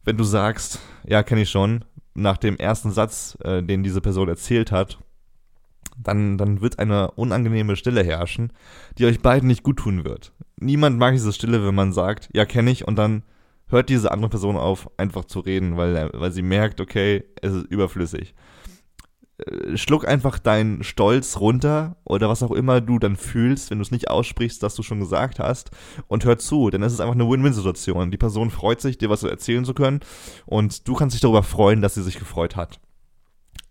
wenn 0.04 0.16
du 0.16 0.24
sagst, 0.24 0.80
ja, 1.06 1.22
kenne 1.22 1.42
ich 1.42 1.50
schon, 1.50 1.84
nach 2.14 2.38
dem 2.38 2.56
ersten 2.56 2.90
Satz, 2.90 3.36
äh, 3.42 3.62
den 3.62 3.82
diese 3.82 4.00
Person 4.00 4.28
erzählt 4.28 4.72
hat, 4.72 4.98
dann, 5.98 6.38
dann 6.38 6.60
wird 6.60 6.78
eine 6.78 7.10
unangenehme 7.12 7.76
Stille 7.76 8.02
herrschen, 8.02 8.52
die 8.98 9.06
euch 9.06 9.20
beiden 9.20 9.48
nicht 9.48 9.62
gut 9.62 9.78
tun 9.78 10.04
wird. 10.04 10.32
Niemand 10.58 10.98
mag 10.98 11.12
diese 11.12 11.32
Stille, 11.32 11.66
wenn 11.66 11.74
man 11.74 11.92
sagt, 11.92 12.28
ja, 12.32 12.44
kenne 12.44 12.70
ich, 12.70 12.86
und 12.86 12.96
dann 12.96 13.22
hört 13.68 13.88
diese 13.88 14.12
andere 14.12 14.31
Person 14.31 14.57
auf, 14.57 14.90
einfach 14.96 15.24
zu 15.24 15.40
reden, 15.40 15.76
weil, 15.76 16.11
weil 16.12 16.33
sie 16.33 16.42
merkt, 16.42 16.81
okay, 16.81 17.24
es 17.42 17.52
ist 17.52 17.66
überflüssig. 17.66 18.35
Äh, 19.38 19.76
schluck 19.76 20.07
einfach 20.07 20.38
deinen 20.38 20.83
Stolz 20.83 21.38
runter 21.40 21.96
oder 22.05 22.29
was 22.29 22.42
auch 22.42 22.52
immer 22.52 22.81
du 22.81 22.98
dann 22.98 23.16
fühlst, 23.16 23.70
wenn 23.70 23.79
du 23.79 23.83
es 23.83 23.90
nicht 23.90 24.09
aussprichst, 24.09 24.62
dass 24.62 24.74
du 24.74 24.83
schon 24.83 25.00
gesagt 25.00 25.38
hast 25.38 25.70
und 26.07 26.24
hör 26.24 26.38
zu, 26.38 26.70
denn 26.70 26.83
es 26.83 26.92
ist 26.92 27.00
einfach 27.00 27.14
eine 27.14 27.29
Win-Win-Situation. 27.29 28.11
Die 28.11 28.16
Person 28.16 28.50
freut 28.50 28.81
sich, 28.81 28.98
dir 28.98 29.11
was 29.11 29.22
erzählen 29.22 29.64
zu 29.64 29.74
können 29.74 30.00
und 30.46 30.88
du 30.88 30.94
kannst 30.94 31.14
dich 31.14 31.20
darüber 31.20 31.42
freuen, 31.42 31.83
dass 31.83 31.94
sie 31.94 32.02
sich 32.02 32.18
gefreut 32.18 32.57
hat. 32.57 32.81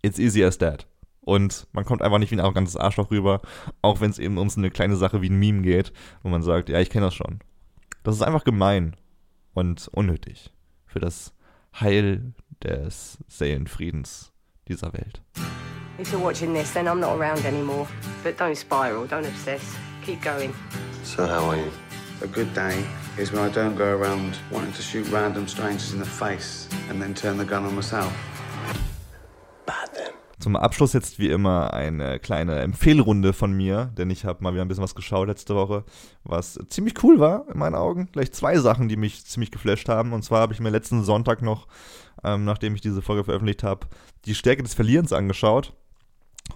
It's 0.02 0.20
easy 0.20 0.44
as 0.44 0.60
that. 0.60 0.88
Und 1.22 1.66
man 1.72 1.86
kommt 1.86 2.04
einfach 2.04 2.20
nicht 2.20 2.30
wie 2.30 2.36
ein 2.36 2.42
arrogantes 2.42 2.78
Arschloch 2.78 3.10
rüber, 3.10 3.42
auch 3.82 4.00
wenn 4.00 4.12
es 4.12 4.20
eben 4.20 4.38
um 4.38 4.48
so 4.48 4.60
eine 4.60 4.70
kleine 4.70 4.96
Sache 4.96 5.24
wie 5.24 5.30
ein 5.30 5.40
Meme 5.40 5.64
geht, 5.64 5.92
wo 6.22 6.30
man 6.30 6.44
sagt, 6.44 6.70
ja, 6.70 6.80
ich 6.80 6.92
kenne 6.92 7.08
das 7.08 7.16
schon. 7.16 7.40
Das 8.04 8.14
ist 8.14 8.22
einfach 8.22 8.44
gemein 8.44 8.96
und 9.56 9.88
unnötig 9.88 10.52
für 10.86 11.00
das 11.00 11.34
Heil 11.80 12.34
des 12.64 13.18
Seelenfriedens 13.28 14.32
dieser 14.68 14.94
Welt. 14.94 15.22
If 15.98 16.12
you're 16.12 16.22
watching 16.22 16.54
this, 16.54 16.74
then 16.74 16.88
I'm 16.88 17.00
not 17.00 17.18
around 17.18 17.46
anymore. 17.46 17.88
But 18.24 18.38
don't 18.38 18.56
spiral, 18.56 19.08
don't 19.08 19.26
obsess. 19.26 19.76
Keep 20.06 20.22
going. 20.22 20.54
So 21.04 21.26
how 21.26 21.50
are 21.50 21.58
you? 21.58 21.72
A 22.22 22.28
good 22.28 22.54
day 22.54 22.86
is 23.18 23.32
when 23.32 23.44
I 23.44 23.50
don't 23.50 23.76
go 23.76 23.96
around 23.96 24.38
wanting 24.52 24.74
to 24.74 24.82
shoot 24.82 25.08
random 25.10 25.48
strangers 25.48 25.94
in 25.94 26.00
the 26.00 26.06
face 26.06 26.68
and 26.90 27.02
then 27.02 27.14
turn 27.14 27.38
the 27.38 27.46
gun 27.46 27.66
on 27.66 27.76
myself. 27.76 28.14
Bad 29.66 29.90
then. 29.94 30.14
Zum 30.46 30.56
Abschluss 30.56 30.94
jetzt 30.94 31.18
wie 31.18 31.30
immer 31.30 31.74
eine 31.74 32.20
kleine 32.20 32.60
Empfehlrunde 32.60 33.34
von 33.34 33.52
mir, 33.52 33.86
denn 33.98 34.12
ich 34.12 34.26
habe 34.26 34.44
mal 34.44 34.54
wieder 34.54 34.64
ein 34.64 34.68
bisschen 34.68 34.84
was 34.84 34.94
geschaut 34.94 35.28
letzte 35.28 35.56
Woche, 35.56 35.86
was 36.24 36.60
ziemlich 36.70 37.04
cool 37.04 37.20
war 37.20 37.50
in 37.52 37.58
meinen 37.58 37.74
Augen. 37.74 38.10
Gleich 38.12 38.32
zwei 38.32 38.56
Sachen, 38.60 38.88
die 38.88 38.96
mich 38.96 39.26
ziemlich 39.26 39.50
geflasht 39.50 39.90
haben. 39.90 40.14
Und 40.14 40.22
zwar 40.22 40.42
habe 40.42 40.54
ich 40.54 40.60
mir 40.60 40.70
letzten 40.70 41.04
Sonntag 41.04 41.42
noch, 41.42 41.66
ähm, 42.24 42.46
nachdem 42.46 42.76
ich 42.76 42.82
diese 42.82 43.02
Folge 43.02 43.24
veröffentlicht 43.24 43.64
habe, 43.64 43.88
die 44.26 44.36
Stärke 44.36 44.62
des 44.62 44.76
Verlierens 44.76 45.14
angeschaut. 45.14 45.74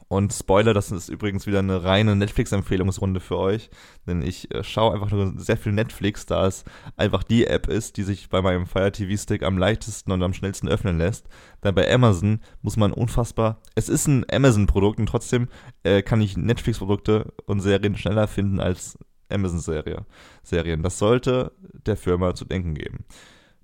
Und 0.08 0.34
Spoiler, 0.34 0.74
das 0.74 0.92
ist 0.92 1.10
übrigens 1.10 1.46
wieder 1.46 1.60
eine 1.60 1.84
reine 1.84 2.16
Netflix-Empfehlungsrunde 2.16 3.20
für 3.20 3.38
euch, 3.38 3.70
denn 4.08 4.24
ich 4.24 4.54
äh, 4.54 4.64
schaue 4.64 4.94
einfach 4.94 5.12
nur 5.12 5.34
sehr 5.38 5.58
viel 5.58 5.72
Netflix, 5.72 6.26
da 6.26 6.48
es 6.48 6.64
einfach 6.98 7.24
die 7.24 7.46
App 7.46 7.68
ist, 7.68 7.98
die 7.98 8.04
sich 8.04 8.30
bei 8.30 8.42
meinem 8.42 8.66
Fire 8.66 8.92
TV 8.92 9.22
Stick 9.22 9.44
am 9.44 9.58
leichtesten 9.58 10.12
und 10.12 10.24
am 10.24 10.34
schnellsten 10.34 10.68
öffnen 10.68 10.98
lässt. 10.98 11.28
Dann 11.62 11.76
bei 11.76 11.92
Amazon 11.92 12.40
muss 12.62 12.76
man 12.76 12.92
unfassbar, 12.92 13.62
es 13.76 13.88
ist 13.88 14.08
ein 14.08 14.26
Amazon-Produkt 14.32 15.00
und 15.00 15.08
trotzdem 15.08 15.48
äh, 15.84 16.02
kann 16.02 16.22
ich 16.22 16.38
Netflix-Produkte 16.38 17.34
und 17.46 17.60
Serien 17.62 17.96
schneller 17.96 18.28
finden 18.28 18.60
als 18.60 18.98
Amazon-Serie, 19.30 20.06
Serien. 20.42 20.82
Das 20.82 20.98
sollte 20.98 21.52
der 21.86 21.98
Firma 21.98 22.34
zu 22.34 22.46
denken 22.46 22.74
geben. 22.74 23.06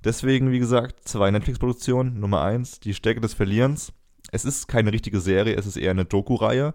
Deswegen, 0.04 0.52
wie 0.52 0.60
gesagt, 0.60 1.08
zwei 1.08 1.32
Netflix-Produktionen. 1.32 2.20
Nummer 2.20 2.44
eins, 2.44 2.80
die 2.80 2.94
Stärke 2.94 3.22
des 3.22 3.34
Verlierens 3.34 3.92
es 4.32 4.46
ist 4.46 4.68
keine 4.68 4.92
richtige 4.92 5.20
Serie, 5.20 5.56
es 5.56 5.66
ist 5.66 5.78
eher 5.78 5.92
eine 5.92 6.06
Doku-Reihe. 6.06 6.74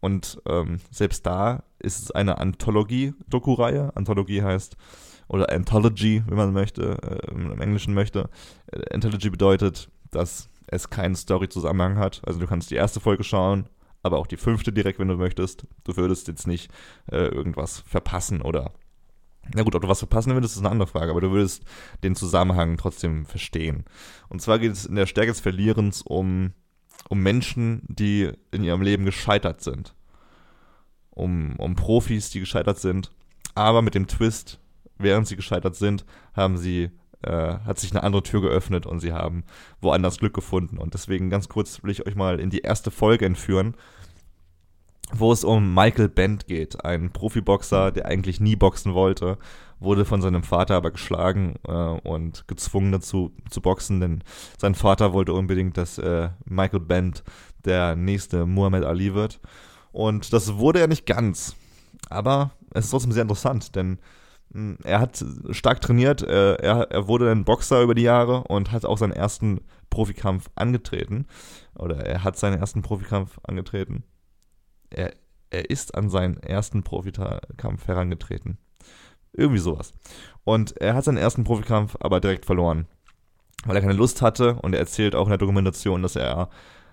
Und 0.00 0.40
ähm, 0.46 0.80
selbst 0.90 1.26
da 1.26 1.64
ist 1.78 2.02
es 2.02 2.10
eine 2.10 2.38
Anthologie-Doku-Reihe. 2.38 3.92
Anthologie 3.94 4.42
heißt, 4.42 4.76
oder 5.28 5.50
Anthology, 5.50 6.22
wenn 6.26 6.36
man 6.36 6.52
möchte, 6.52 6.98
äh, 7.02 7.30
im 7.30 7.60
Englischen 7.60 7.94
möchte. 7.94 8.28
Äh, 8.72 8.94
Anthology 8.94 9.30
bedeutet, 9.30 9.88
dass 10.10 10.48
es 10.66 10.90
keinen 10.90 11.14
Story-Zusammenhang 11.14 11.98
hat. 11.98 12.20
Also 12.26 12.40
du 12.40 12.46
kannst 12.46 12.70
die 12.70 12.76
erste 12.76 13.00
Folge 13.00 13.24
schauen, 13.24 13.68
aber 14.02 14.18
auch 14.18 14.26
die 14.26 14.36
fünfte 14.36 14.72
direkt, 14.72 14.98
wenn 14.98 15.08
du 15.08 15.16
möchtest. 15.16 15.66
Du 15.84 15.96
würdest 15.96 16.28
jetzt 16.28 16.46
nicht 16.46 16.70
äh, 17.10 17.26
irgendwas 17.26 17.80
verpassen 17.80 18.42
oder 18.42 18.72
na 19.54 19.62
gut, 19.62 19.74
ob 19.74 19.82
du 19.82 19.88
was 19.88 19.98
verpassen 19.98 20.34
würdest, 20.34 20.54
ist 20.54 20.60
eine 20.60 20.70
andere 20.70 20.86
Frage, 20.86 21.10
aber 21.10 21.20
du 21.20 21.30
würdest 21.30 21.64
den 22.04 22.14
Zusammenhang 22.14 22.76
trotzdem 22.76 23.26
verstehen. 23.26 23.84
Und 24.28 24.40
zwar 24.42 24.58
geht 24.58 24.72
es 24.72 24.86
in 24.86 24.94
der 24.94 25.06
Stärke 25.06 25.32
des 25.32 25.40
Verlierens 25.40 26.02
um 26.02 26.52
um 27.08 27.20
Menschen, 27.20 27.82
die 27.88 28.30
in 28.50 28.64
ihrem 28.64 28.82
Leben 28.82 29.04
gescheitert 29.04 29.62
sind. 29.62 29.94
Um, 31.10 31.56
um 31.56 31.74
Profis, 31.74 32.30
die 32.30 32.40
gescheitert 32.40 32.78
sind. 32.78 33.10
Aber 33.54 33.82
mit 33.82 33.94
dem 33.94 34.06
Twist, 34.06 34.60
während 34.98 35.26
sie 35.26 35.36
gescheitert 35.36 35.74
sind, 35.74 36.04
haben 36.34 36.56
sie, 36.56 36.90
äh, 37.22 37.58
hat 37.64 37.78
sich 37.78 37.90
eine 37.90 38.02
andere 38.02 38.22
Tür 38.22 38.40
geöffnet 38.40 38.86
und 38.86 39.00
sie 39.00 39.12
haben 39.12 39.44
woanders 39.80 40.18
Glück 40.18 40.34
gefunden. 40.34 40.78
Und 40.78 40.94
deswegen 40.94 41.30
ganz 41.30 41.48
kurz 41.48 41.82
will 41.82 41.90
ich 41.90 42.06
euch 42.06 42.14
mal 42.14 42.38
in 42.38 42.50
die 42.50 42.60
erste 42.60 42.90
Folge 42.90 43.26
entführen, 43.26 43.74
wo 45.12 45.32
es 45.32 45.44
um 45.44 45.74
Michael 45.74 46.08
Bent 46.08 46.46
geht, 46.46 46.84
ein 46.84 47.10
Profiboxer, 47.12 47.90
der 47.90 48.06
eigentlich 48.06 48.40
nie 48.40 48.56
boxen 48.56 48.94
wollte 48.94 49.38
wurde 49.80 50.04
von 50.04 50.22
seinem 50.22 50.42
Vater 50.42 50.76
aber 50.76 50.90
geschlagen 50.92 51.54
äh, 51.66 51.72
und 51.72 52.46
gezwungen 52.46 52.92
dazu 52.92 53.32
zu 53.48 53.60
boxen, 53.60 54.00
denn 54.00 54.22
sein 54.58 54.74
Vater 54.74 55.12
wollte 55.12 55.32
unbedingt, 55.32 55.76
dass 55.76 55.98
äh, 55.98 56.28
Michael 56.44 56.80
Bent 56.80 57.24
der 57.64 57.96
nächste 57.96 58.46
Muhammad 58.46 58.84
Ali 58.84 59.14
wird. 59.14 59.40
Und 59.92 60.32
das 60.32 60.56
wurde 60.56 60.80
er 60.80 60.86
nicht 60.86 61.06
ganz. 61.06 61.56
Aber 62.08 62.52
es 62.72 62.84
ist 62.84 62.90
trotzdem 62.90 63.12
sehr 63.12 63.22
interessant, 63.22 63.74
denn 63.74 63.98
mh, 64.50 64.60
hm, 64.60 64.78
er 64.84 65.00
hat 65.00 65.24
stark 65.50 65.80
trainiert, 65.80 66.22
äh, 66.22 66.54
er, 66.56 66.90
er 66.90 67.08
wurde 67.08 67.30
ein 67.30 67.44
Boxer 67.44 67.82
über 67.82 67.94
die 67.94 68.02
Jahre 68.02 68.44
und 68.44 68.72
hat 68.72 68.84
auch 68.84 68.98
seinen 68.98 69.12
ersten 69.12 69.60
Profikampf 69.88 70.50
angetreten. 70.54 71.26
Oder 71.76 72.06
er 72.06 72.22
hat 72.22 72.36
seinen 72.36 72.58
ersten 72.58 72.82
Profikampf 72.82 73.38
angetreten. 73.42 74.04
Er, 74.90 75.14
er 75.50 75.70
ist 75.70 75.94
an 75.94 76.10
seinen 76.10 76.36
ersten 76.38 76.82
Profikampf 76.82 77.86
herangetreten. 77.86 78.58
Irgendwie 79.32 79.60
sowas. 79.60 79.92
Und 80.44 80.76
er 80.80 80.94
hat 80.94 81.04
seinen 81.04 81.16
ersten 81.16 81.44
Profikampf 81.44 81.96
aber 82.00 82.20
direkt 82.20 82.46
verloren, 82.46 82.86
weil 83.64 83.76
er 83.76 83.82
keine 83.82 83.94
Lust 83.94 84.22
hatte 84.22 84.54
und 84.56 84.74
er 84.74 84.80
erzählt 84.80 85.14
auch 85.14 85.24
in 85.26 85.30
der 85.30 85.38
Dokumentation, 85.38 86.02
dass 86.02 86.16
er 86.16 86.50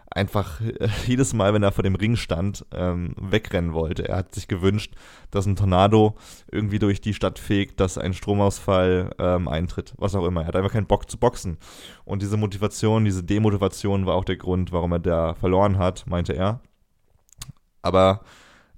einfach 0.10 0.62
jedes 1.08 1.34
Mal, 1.34 1.54
wenn 1.54 1.64
er 1.64 1.72
vor 1.72 1.84
dem 1.84 1.96
Ring 1.96 2.16
stand, 2.16 2.66
ähm, 2.74 3.14
wegrennen 3.20 3.74
wollte. 3.74 4.08
Er 4.08 4.18
hat 4.18 4.34
sich 4.34 4.48
gewünscht, 4.48 4.96
dass 5.32 5.46
ein 5.46 5.56
Tornado 5.56 6.16
irgendwie 6.52 6.80
durch 6.80 7.02
die 7.02 7.14
Stadt 7.14 7.40
fegt, 7.40 7.80
dass 7.80 7.98
ein 7.98 8.14
Stromausfall 8.14 9.12
ähm, 9.20 9.48
eintritt, 9.48 9.94
was 9.98 10.16
auch 10.16 10.26
immer. 10.26 10.42
Er 10.42 10.48
hat 10.48 10.56
einfach 10.56 10.72
keinen 10.72 10.88
Bock 10.88 11.10
zu 11.10 11.18
boxen. 11.18 11.58
Und 12.06 12.22
diese 12.22 12.38
Motivation, 12.38 13.06
diese 13.06 13.24
Demotivation 13.24 14.06
war 14.06 14.16
auch 14.16 14.26
der 14.26 14.38
Grund, 14.38 14.72
warum 14.72 14.94
er 14.94 15.00
da 15.00 15.34
verloren 15.36 15.78
hat, 15.78 16.06
meinte 16.08 16.34
er. 16.34 16.62
Aber 17.88 18.22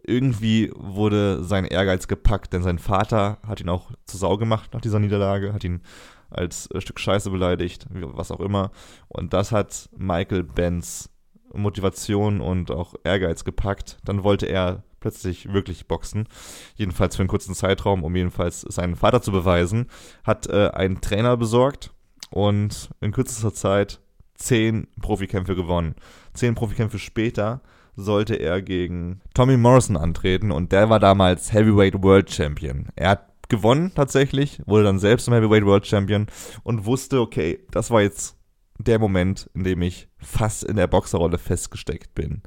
irgendwie 0.04 0.72
wurde 0.76 1.43
sein 1.43 1.65
Ehrgeiz 1.65 2.08
gepackt, 2.08 2.54
denn 2.54 2.63
sein 2.63 2.80
Vater 2.80 3.38
hat 3.45 3.60
ihn 3.60 3.69
auch 3.69 3.91
zur 4.06 4.19
Sau 4.19 4.38
gemacht 4.38 4.74
nach 4.74 4.82
dieser 4.82 5.00
Niederlage, 5.00 5.52
hat 5.52 5.63
ihn 5.63 5.82
als 6.30 6.69
äh, 6.72 6.80
Stück 6.80 7.00
Scheiße 7.00 7.32
beleidigt, 7.32 7.88
was 7.89 8.32
auch 8.32 8.39
immer. 8.39 8.72
Und 9.08 9.34
das 9.34 9.52
hat 9.52 9.89
Michael 9.98 10.43
Benz 10.43 11.10
Motivation 11.54 12.41
und 12.41 12.69
auch 12.69 12.93
Ehrgeiz 13.04 13.43
gepackt. 13.43 13.98
Dann 14.06 14.24
wollte 14.24 14.45
er 14.45 14.84
plötzlich 15.00 15.52
wirklich 15.52 15.88
boxen. 15.88 16.28
Jedenfalls 16.76 17.15
für 17.15 17.24
einen 17.24 17.30
kurzen 17.30 17.56
Zeitraum, 17.56 18.04
um 18.04 18.15
jedenfalls 18.15 18.62
seinen 18.62 18.95
Vater 18.95 19.22
zu 19.22 19.32
beweisen. 19.32 19.88
Hat 20.24 20.48
äh, 20.48 20.69
einen 20.69 21.02
Trainer 21.02 21.38
besorgt 21.38 21.91
und 22.30 22.89
in 23.02 23.12
kürzester 23.12 23.54
Zeit 23.54 24.00
zehn 24.36 24.88
Profikämpfe 25.02 25.56
gewonnen. 25.56 25.95
Zehn 26.34 26.56
Profikämpfe 26.56 27.00
später 27.00 27.62
sollte 28.00 28.36
er 28.36 28.62
gegen 28.62 29.22
Tommy 29.34 29.58
Morrison 29.58 29.98
antreten 29.98 30.52
und 30.52 30.72
der 30.72 30.90
war 30.90 31.00
damals 31.00 31.54
Heavyweight 31.54 32.02
World 32.02 32.32
Champion. 32.32 32.88
Er 32.96 33.12
hat 33.12 33.30
gewonnen 33.50 33.92
tatsächlich, 33.96 34.62
wurde 34.66 34.84
dann 34.84 35.00
selbst 35.00 35.26
zum 35.26 35.34
Heavyweight 35.34 35.66
World 35.66 35.86
Champion 35.86 36.28
und 36.64 36.86
wusste, 36.86 37.20
okay, 37.20 37.60
das 37.72 37.92
war 37.92 38.02
jetzt 38.02 38.38
der 38.78 39.00
Moment, 39.00 39.50
in 39.54 39.64
dem 39.64 39.82
ich 39.82 40.08
fast 40.18 40.64
in 40.64 40.78
der 40.78 40.88
Boxerrolle 40.88 41.38
festgesteckt 41.38 42.16
bin. 42.16 42.44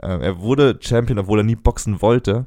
Äh, 0.00 0.18
er 0.18 0.40
wurde 0.40 0.78
Champion, 0.80 1.18
obwohl 1.18 1.40
er 1.40 1.44
nie 1.44 1.56
boxen 1.56 2.00
wollte 2.00 2.46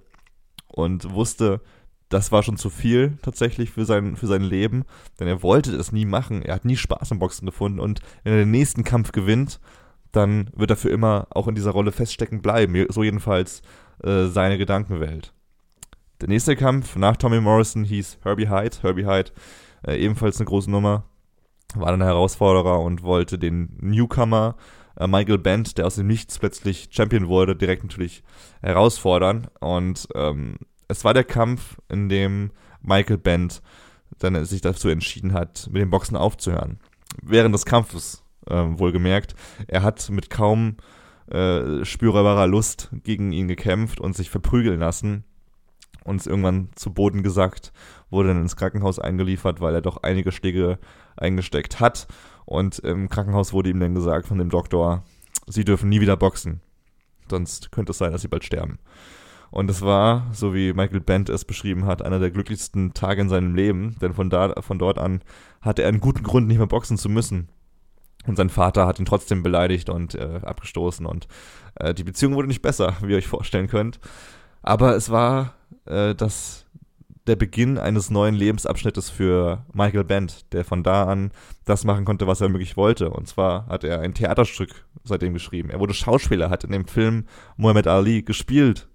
und 0.68 1.12
wusste, 1.14 1.62
das 2.10 2.32
war 2.32 2.44
schon 2.44 2.56
zu 2.56 2.70
viel 2.70 3.18
tatsächlich 3.22 3.72
für 3.72 3.84
sein, 3.84 4.16
für 4.16 4.28
sein 4.28 4.42
Leben, 4.42 4.86
denn 5.20 5.28
er 5.28 5.44
wollte 5.44 5.76
das 5.76 5.92
nie 5.92 6.06
machen. 6.06 6.42
Er 6.42 6.56
hat 6.56 6.66
nie 6.66 6.78
Spaß 6.78 7.12
am 7.12 7.20
Boxen 7.20 7.46
gefunden 7.46 7.80
und 7.80 8.00
wenn 8.24 8.34
er 8.34 8.40
den 8.40 8.52
nächsten 8.52 8.84
Kampf 8.86 9.12
gewinnt, 9.12 9.60
dann 10.12 10.50
wird 10.56 10.72
er 10.72 10.78
für 10.78 10.90
immer 10.90 11.28
auch 11.30 11.48
in 11.48 11.56
dieser 11.56 11.72
Rolle 11.72 11.92
feststecken 11.92 12.42
bleiben. 12.42 12.86
So 12.90 13.04
jedenfalls 13.04 13.62
äh, 14.04 14.26
seine 14.26 14.58
Gedankenwelt. 14.58 15.34
Der 16.22 16.30
nächste 16.30 16.56
Kampf 16.56 16.96
nach 16.96 17.18
Tommy 17.18 17.40
Morrison 17.40 17.84
hieß 17.84 18.20
Herbie 18.24 18.50
Hyde. 18.50 18.78
Herbie 18.82 19.06
Hyde, 19.06 19.32
äh, 19.86 19.98
ebenfalls 19.98 20.40
eine 20.40 20.48
große 20.48 20.72
Nummer, 20.72 21.04
war 21.76 21.92
dann 21.92 22.02
Herausforderer 22.02 22.80
und 22.80 23.04
wollte 23.04 23.38
den 23.38 23.78
Newcomer 23.80 24.56
äh, 24.96 25.08
Michael 25.08 25.38
Bent, 25.38 25.78
der 25.78 25.86
aus 25.86 25.96
dem 25.96 26.08
Nichts 26.08 26.40
plötzlich 26.40 26.90
Champion 26.92 27.28
wurde, 27.28 27.56
direkt 27.56 27.84
natürlich 27.84 28.24
herausfordern. 28.62 29.48
Und 29.60 30.08
ähm, 30.16 30.58
es 30.88 31.04
war 31.04 31.14
der 31.14 31.24
Kampf, 31.24 31.78
in 31.90 32.10
dem 32.10 32.52
Michael 32.82 33.18
Bent 33.18 33.62
dann 34.20 34.44
sich 34.46 34.62
dazu 34.62 34.90
entschieden 34.90 35.34
hat, 35.34 35.70
mit 35.72 35.82
dem 35.82 35.90
Boxen 35.90 36.18
aufzuhören. 36.18 36.80
Während 37.22 37.54
des 37.54 37.66
Kampfes 37.66 38.24
äh, 38.50 38.80
wohlgemerkt. 38.80 39.36
Er 39.68 39.84
hat 39.84 40.10
mit 40.10 40.30
kaum 40.30 40.78
äh, 41.32 41.84
spürbarer 41.84 42.48
Lust 42.48 42.90
gegen 43.04 43.32
ihn 43.32 43.48
gekämpft 43.48 44.00
und 44.00 44.16
sich 44.16 44.30
verprügeln 44.30 44.80
lassen. 44.80 45.24
und 46.04 46.18
ist 46.18 46.28
irgendwann 46.28 46.70
zu 46.76 46.94
Boden 46.94 47.22
gesackt, 47.22 47.74
wurde 48.10 48.30
dann 48.30 48.42
ins 48.42 48.56
Krankenhaus 48.56 48.98
eingeliefert, 48.98 49.60
weil 49.60 49.76
er 49.76 49.82
doch 49.82 49.98
einige 50.04 50.32
Schläge 50.32 50.80
eingesteckt 51.18 51.82
hat. 51.82 52.08
Und 52.46 52.80
im 52.80 53.10
Krankenhaus 53.10 53.52
wurde 53.52 53.70
ihm 53.70 53.80
dann 53.82 53.94
gesagt 53.94 54.26
von 54.26 54.38
dem 54.38 54.50
Doktor, 54.50 55.04
sie 55.48 55.66
dürfen 55.66 55.90
nie 55.90 56.00
wieder 56.00 56.16
boxen. 56.16 56.62
Sonst 57.30 57.74
könnte 57.74 57.92
es 57.92 57.98
sein, 57.98 58.14
dass 58.14 58.22
sie 58.22 58.30
bald 58.30 58.46
sterben. 58.46 58.80
Und 59.50 59.70
es 59.70 59.82
war, 59.82 60.28
so 60.34 60.54
wie 60.54 60.74
Michael 60.74 61.00
Bent 61.00 61.30
es 61.30 61.46
beschrieben 61.46 61.86
hat, 61.86 62.02
einer 62.02 62.20
der 62.20 62.32
glücklichsten 62.32 62.94
Tage 62.94 63.22
in 63.22 63.30
seinem 63.30 63.56
Leben, 63.56 63.96
denn 64.02 64.14
von, 64.14 64.30
da, 64.30 64.54
von 64.62 64.78
dort 64.78 64.98
an 64.98 65.22
hatte 65.62 65.84
er 65.84 65.90
einen 65.90 66.00
guten 66.00 66.24
Grund, 66.24 66.48
nicht 66.48 66.58
mehr 66.58 66.68
boxen 66.68 66.98
zu 66.98 67.10
müssen. 67.10 67.50
Und 68.28 68.36
sein 68.36 68.50
Vater 68.50 68.86
hat 68.86 69.00
ihn 69.00 69.06
trotzdem 69.06 69.42
beleidigt 69.42 69.90
und 69.90 70.14
äh, 70.14 70.42
abgestoßen. 70.44 71.06
Und 71.06 71.28
äh, 71.76 71.94
die 71.94 72.04
Beziehung 72.04 72.36
wurde 72.36 72.50
nicht 72.50 72.62
besser, 72.62 72.98
wie 73.02 73.12
ihr 73.12 73.18
euch 73.18 73.28
vorstellen 73.28 73.68
könnt. 73.68 74.00
Aber 74.62 74.96
es 74.96 75.10
war 75.10 75.54
äh, 75.86 76.14
das, 76.14 76.66
der 77.26 77.38
Beginn 77.38 77.78
eines 77.78 78.10
neuen 78.10 78.36
Lebensabschnittes 78.36 79.10
für 79.10 79.66
Michael 79.74 80.04
Bent, 80.04 80.54
der 80.54 80.66
von 80.66 80.84
da 80.84 81.06
an 81.06 81.32
das 81.66 81.86
machen 81.86 82.06
konnte, 82.06 82.28
was 82.28 82.42
er 82.42 82.50
möglich 82.50 82.76
wollte. 82.76 83.10
Und 83.10 83.28
zwar 83.28 83.66
hat 83.68 83.86
er 83.86 84.02
ein 84.02 84.14
Theaterstück 84.14 84.86
seitdem 85.06 85.34
geschrieben. 85.34 85.70
Er 85.70 85.80
wurde 85.80 85.94
Schauspieler, 85.94 86.50
hat 86.50 86.66
in 86.66 86.72
dem 86.72 86.86
Film 86.86 87.26
Muhammad 87.56 87.88
Ali 87.88 88.24
gespielt 88.24 88.90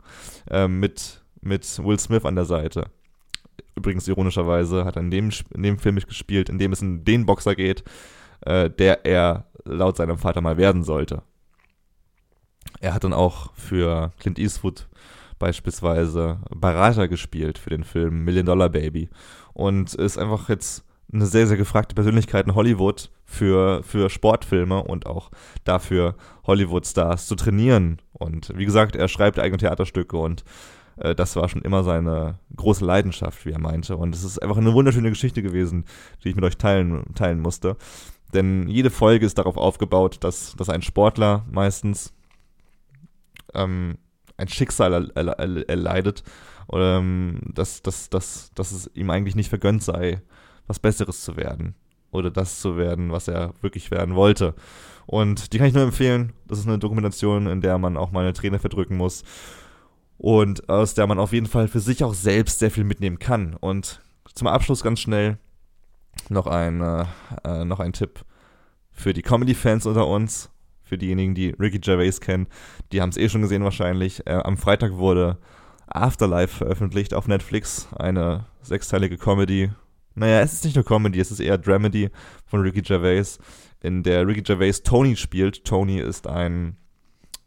äh, 0.50 0.68
mit, 0.68 1.22
mit 1.40 1.82
Will 1.82 1.98
Smith 1.98 2.26
an 2.26 2.36
der 2.36 2.44
Seite. 2.44 2.84
Übrigens 3.76 4.06
ironischerweise 4.08 4.84
hat 4.84 4.96
er 4.96 5.02
in 5.02 5.10
dem, 5.10 5.30
in 5.54 5.62
dem 5.62 5.78
Film 5.78 5.94
mitgespielt, 5.94 6.50
in 6.50 6.58
dem 6.58 6.72
es 6.72 6.82
um 6.82 7.04
den 7.04 7.24
Boxer 7.24 7.54
geht, 7.54 7.82
äh, 8.44 8.70
der 8.70 9.04
er 9.04 9.46
laut 9.64 9.96
seinem 9.96 10.18
Vater 10.18 10.40
mal 10.40 10.56
werden 10.56 10.82
sollte. 10.82 11.22
Er 12.80 12.94
hat 12.94 13.04
dann 13.04 13.12
auch 13.12 13.52
für 13.54 14.12
Clint 14.18 14.38
Eastwood 14.38 14.88
beispielsweise 15.38 16.38
Berater 16.54 17.08
gespielt 17.08 17.58
für 17.58 17.70
den 17.70 17.84
Film 17.84 18.24
Million 18.24 18.46
Dollar 18.46 18.68
Baby 18.68 19.08
und 19.52 19.94
ist 19.94 20.18
einfach 20.18 20.48
jetzt 20.48 20.84
eine 21.12 21.26
sehr, 21.26 21.46
sehr 21.46 21.56
gefragte 21.56 21.94
Persönlichkeit 21.94 22.46
in 22.46 22.54
Hollywood 22.54 23.10
für, 23.24 23.82
für 23.82 24.08
Sportfilme 24.08 24.82
und 24.82 25.06
auch 25.06 25.30
dafür 25.64 26.16
Hollywood-Stars 26.46 27.26
zu 27.26 27.34
trainieren. 27.34 28.00
Und 28.12 28.56
wie 28.56 28.64
gesagt, 28.64 28.96
er 28.96 29.08
schreibt 29.08 29.38
eigene 29.38 29.58
Theaterstücke 29.58 30.16
und 30.16 30.44
äh, 30.96 31.14
das 31.14 31.36
war 31.36 31.48
schon 31.48 31.62
immer 31.62 31.84
seine 31.84 32.38
große 32.56 32.84
Leidenschaft, 32.84 33.44
wie 33.44 33.50
er 33.50 33.60
meinte. 33.60 33.96
Und 33.96 34.14
es 34.14 34.24
ist 34.24 34.42
einfach 34.42 34.56
eine 34.56 34.72
wunderschöne 34.72 35.10
Geschichte 35.10 35.42
gewesen, 35.42 35.84
die 36.24 36.30
ich 36.30 36.34
mit 36.34 36.44
euch 36.44 36.56
teilen, 36.56 37.04
teilen 37.14 37.40
musste. 37.40 37.76
Denn 38.32 38.68
jede 38.68 38.90
Folge 38.90 39.26
ist 39.26 39.38
darauf 39.38 39.56
aufgebaut, 39.56 40.18
dass, 40.20 40.54
dass 40.56 40.68
ein 40.68 40.82
Sportler 40.82 41.44
meistens 41.50 42.12
ähm, 43.54 43.98
ein 44.36 44.48
Schicksal 44.48 45.10
erleidet, 45.14 46.22
ähm, 46.72 47.40
dass, 47.52 47.82
dass, 47.82 48.08
dass, 48.08 48.50
dass 48.54 48.72
es 48.72 48.90
ihm 48.94 49.10
eigentlich 49.10 49.36
nicht 49.36 49.48
vergönnt 49.48 49.82
sei, 49.82 50.22
was 50.66 50.78
Besseres 50.78 51.22
zu 51.22 51.36
werden 51.36 51.74
oder 52.10 52.30
das 52.30 52.60
zu 52.60 52.76
werden, 52.76 53.10
was 53.12 53.28
er 53.28 53.54
wirklich 53.60 53.90
werden 53.90 54.14
wollte. 54.14 54.54
Und 55.06 55.52
die 55.52 55.58
kann 55.58 55.66
ich 55.66 55.74
nur 55.74 55.82
empfehlen. 55.82 56.32
Das 56.46 56.58
ist 56.58 56.66
eine 56.66 56.78
Dokumentation, 56.78 57.46
in 57.46 57.60
der 57.60 57.78
man 57.78 57.96
auch 57.96 58.12
mal 58.12 58.20
eine 58.20 58.32
Träne 58.32 58.58
verdrücken 58.58 58.96
muss 58.96 59.24
und 60.18 60.68
aus 60.68 60.94
der 60.94 61.06
man 61.06 61.18
auf 61.18 61.32
jeden 61.32 61.46
Fall 61.46 61.68
für 61.68 61.80
sich 61.80 62.04
auch 62.04 62.14
selbst 62.14 62.60
sehr 62.60 62.70
viel 62.70 62.84
mitnehmen 62.84 63.18
kann. 63.18 63.54
Und 63.54 64.00
zum 64.34 64.46
Abschluss 64.46 64.82
ganz 64.82 65.00
schnell 65.00 65.38
noch 66.28 66.46
ein, 66.46 66.80
äh, 66.80 67.04
äh 67.44 67.64
noch 67.64 67.80
ein 67.80 67.92
Tipp 67.92 68.24
für 68.90 69.12
die 69.12 69.22
Comedy-Fans 69.22 69.86
unter 69.86 70.06
uns, 70.06 70.50
für 70.82 70.98
diejenigen, 70.98 71.34
die 71.34 71.50
Ricky 71.58 71.78
Gervais 71.78 72.20
kennen. 72.20 72.48
Die 72.92 73.00
haben 73.00 73.10
es 73.10 73.16
eh 73.16 73.28
schon 73.28 73.42
gesehen 73.42 73.64
wahrscheinlich. 73.64 74.26
Äh, 74.26 74.40
am 74.44 74.56
Freitag 74.56 74.96
wurde 74.96 75.38
Afterlife 75.86 76.56
veröffentlicht 76.56 77.14
auf 77.14 77.28
Netflix, 77.28 77.88
eine 77.96 78.46
sechsteilige 78.62 79.18
Comedy 79.18 79.70
naja, 80.14 80.40
es 80.40 80.52
ist 80.52 80.64
nicht 80.64 80.76
nur 80.76 80.84
Comedy, 80.84 81.18
es 81.20 81.30
ist 81.30 81.40
eher 81.40 81.58
Dramedy 81.58 82.10
von 82.44 82.60
Ricky 82.60 82.82
Gervais, 82.82 83.38
in 83.80 84.02
der 84.02 84.26
Ricky 84.26 84.42
Gervais 84.42 84.82
Tony 84.82 85.16
spielt. 85.16 85.64
Tony 85.64 85.98
ist 85.98 86.26
ein 86.26 86.76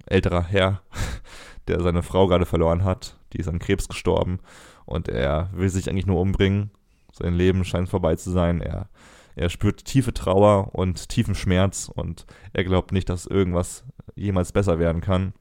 älterer 0.05 0.43
Herr, 0.43 0.81
der 1.67 1.81
seine 1.81 2.03
Frau 2.03 2.27
gerade 2.27 2.45
verloren 2.45 2.83
hat. 2.83 3.17
Die 3.33 3.39
ist 3.39 3.47
an 3.47 3.59
Krebs 3.59 3.87
gestorben 3.87 4.39
und 4.85 5.07
er 5.07 5.49
will 5.53 5.69
sich 5.69 5.89
eigentlich 5.89 6.07
nur 6.07 6.19
umbringen. 6.19 6.71
Sein 7.17 7.33
Leben 7.33 7.63
scheint 7.63 7.89
vorbei 7.89 8.15
zu 8.15 8.31
sein. 8.31 8.61
Er, 8.61 8.89
er 9.35 9.49
spürt 9.49 9.85
tiefe 9.85 10.13
Trauer 10.13 10.75
und 10.75 11.09
tiefen 11.09 11.35
Schmerz 11.35 11.89
und 11.93 12.25
er 12.53 12.63
glaubt 12.63 12.91
nicht, 12.91 13.09
dass 13.09 13.25
irgendwas 13.25 13.85
jemals 14.15 14.51
besser 14.51 14.79
werden 14.79 15.01
kann. 15.01 15.33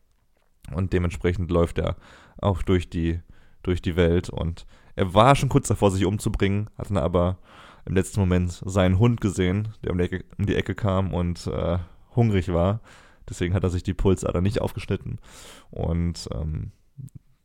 Und 0.73 0.93
dementsprechend 0.93 1.51
läuft 1.51 1.79
er 1.79 1.97
auch 2.39 2.63
durch 2.63 2.89
die, 2.89 3.21
durch 3.63 3.83
die 3.83 3.97
Welt 3.97 4.31
und 4.31 4.67
er 4.97 5.13
war 5.13 5.35
schon 5.35 5.49
kurz 5.49 5.69
davor, 5.69 5.91
sich 5.91 6.05
umzubringen, 6.05 6.71
hat 6.79 6.89
dann 6.91 6.97
aber 6.97 7.39
im 7.85 7.95
letzten 7.95 8.21
Moment 8.21 8.63
seinen 8.65 8.99
Hund 8.99 9.21
gesehen, 9.21 9.69
der 9.83 9.93
um 9.93 9.99
die 9.99 10.05
Ecke, 10.05 10.25
um 10.39 10.47
die 10.47 10.55
Ecke 10.55 10.75
kam 10.75 11.13
und 11.13 11.47
äh, 11.49 11.79
hungrig 12.15 12.53
war. 12.53 12.81
Deswegen 13.29 13.55
hat 13.55 13.65
er 13.65 13.71
sich 13.71 13.83
die 13.83 13.95
Pulsader 13.95 14.41
nicht 14.41 14.61
aufgeschnitten. 14.61 15.19
Und 15.71 16.29
ähm, 16.33 16.73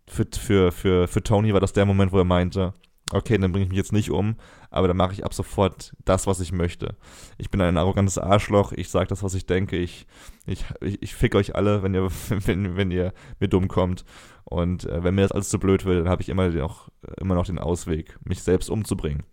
für, 0.07 0.27
für, 0.31 0.71
für, 0.71 1.07
für 1.07 1.23
Tony 1.23 1.53
war 1.53 1.59
das 1.59 1.73
der 1.73 1.85
Moment, 1.85 2.11
wo 2.11 2.19
er 2.19 2.25
meinte, 2.25 2.73
okay, 3.11 3.37
dann 3.37 3.51
bringe 3.51 3.65
ich 3.65 3.69
mich 3.69 3.77
jetzt 3.77 3.93
nicht 3.93 4.11
um, 4.11 4.35
aber 4.69 4.87
dann 4.87 4.97
mache 4.97 5.13
ich 5.13 5.25
ab 5.25 5.33
sofort 5.33 5.93
das, 6.05 6.27
was 6.27 6.39
ich 6.39 6.51
möchte. 6.51 6.95
Ich 7.37 7.49
bin 7.49 7.61
ein 7.61 7.77
arrogantes 7.77 8.17
Arschloch, 8.17 8.71
ich 8.71 8.89
sage 8.89 9.07
das, 9.07 9.23
was 9.23 9.33
ich 9.33 9.45
denke, 9.45 9.77
ich, 9.77 10.05
ich, 10.45 10.65
ich, 10.81 11.15
fick 11.15 11.35
euch 11.35 11.55
alle, 11.55 11.83
wenn 11.83 11.93
ihr, 11.93 12.09
wenn, 12.29 12.77
wenn 12.77 12.91
ihr 12.91 13.13
mir 13.39 13.47
dumm 13.47 13.67
kommt. 13.67 14.05
Und 14.45 14.85
äh, 14.85 15.03
wenn 15.03 15.15
mir 15.15 15.21
das 15.21 15.31
alles 15.31 15.49
zu 15.49 15.59
blöd 15.59 15.85
wird, 15.85 15.99
dann 15.99 16.09
habe 16.09 16.21
ich 16.21 16.29
immer 16.29 16.49
noch, 16.49 16.89
immer 17.19 17.35
noch 17.35 17.45
den 17.45 17.59
Ausweg, 17.59 18.17
mich 18.23 18.41
selbst 18.41 18.69
umzubringen. 18.69 19.23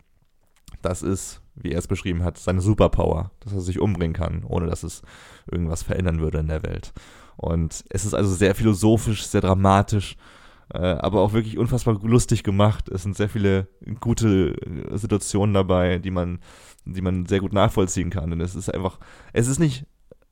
Das 0.81 1.01
ist, 1.01 1.41
wie 1.55 1.71
er 1.71 1.79
es 1.79 1.87
beschrieben 1.87 2.23
hat, 2.23 2.37
seine 2.37 2.61
Superpower, 2.61 3.31
dass 3.39 3.53
er 3.53 3.61
sich 3.61 3.79
umbringen 3.79 4.13
kann, 4.13 4.43
ohne 4.43 4.67
dass 4.67 4.83
es 4.83 5.01
irgendwas 5.51 5.83
verändern 5.83 6.19
würde 6.19 6.39
in 6.39 6.47
der 6.47 6.63
Welt. 6.63 6.93
Und 7.35 7.83
es 7.89 8.05
ist 8.05 8.13
also 8.13 8.33
sehr 8.33 8.55
philosophisch, 8.55 9.25
sehr 9.25 9.41
dramatisch, 9.41 10.17
aber 10.75 11.21
auch 11.21 11.33
wirklich 11.33 11.57
unfassbar 11.57 11.99
lustig 12.03 12.43
gemacht. 12.43 12.89
Es 12.89 13.03
sind 13.03 13.15
sehr 13.15 13.29
viele 13.29 13.67
gute 13.99 14.55
äh, 14.61 14.97
Situationen 14.97 15.53
dabei, 15.53 15.99
die 15.99 16.11
man, 16.11 16.39
die 16.85 17.01
man 17.01 17.25
sehr 17.25 17.39
gut 17.39 17.53
nachvollziehen 17.53 18.09
kann. 18.09 18.29
Denn 18.29 18.41
es 18.41 18.55
ist 18.55 18.73
einfach, 18.73 18.99
es 19.33 19.47
ist 19.47 19.59
nicht 19.59 19.85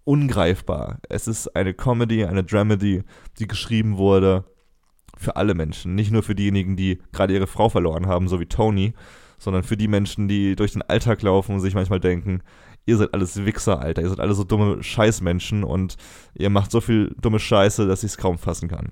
ungreifbar. 0.04 1.00
Es 1.10 1.28
ist 1.28 1.56
eine 1.56 1.74
Comedy, 1.74 2.26
eine 2.26 2.44
Dramedy, 2.44 3.04
die 3.40 3.48
geschrieben 3.48 3.98
wurde 3.98 4.46
für 5.18 5.36
alle 5.36 5.54
Menschen. 5.54 5.96
Nicht 5.96 6.12
nur 6.12 6.24
für 6.24 6.36
diejenigen, 6.36 6.76
die 6.76 7.02
gerade 7.12 7.34
ihre 7.34 7.48
Frau 7.48 7.70
verloren 7.70 8.08
haben, 8.08 8.28
so 8.28 8.40
wie 8.40 8.46
Tony, 8.46 8.94
sondern 9.38 9.64
für 9.64 9.78
die 9.78 9.88
Menschen, 9.88 10.28
die 10.28 10.56
durch 10.56 10.74
den 10.74 10.82
Alltag 10.82 11.22
laufen 11.22 11.56
und 11.56 11.62
sich 11.62 11.74
manchmal 11.74 12.00
denken, 12.00 12.42
ihr 12.86 12.98
seid 12.98 13.14
alles 13.14 13.46
Wichser, 13.46 13.80
Alter, 13.80 14.02
ihr 14.02 14.10
seid 14.10 14.20
alle 14.20 14.34
so 14.34 14.44
dumme 14.44 14.84
Scheißmenschen 14.84 15.64
und 15.64 15.96
ihr 16.36 16.50
macht 16.50 16.72
so 16.72 16.82
viel 16.82 17.16
dumme 17.20 17.40
Scheiße, 17.40 17.88
dass 17.88 18.04
ich 18.04 18.12
es 18.12 18.18
kaum 18.18 18.38
fassen 18.38 18.70
kann. 18.70 18.92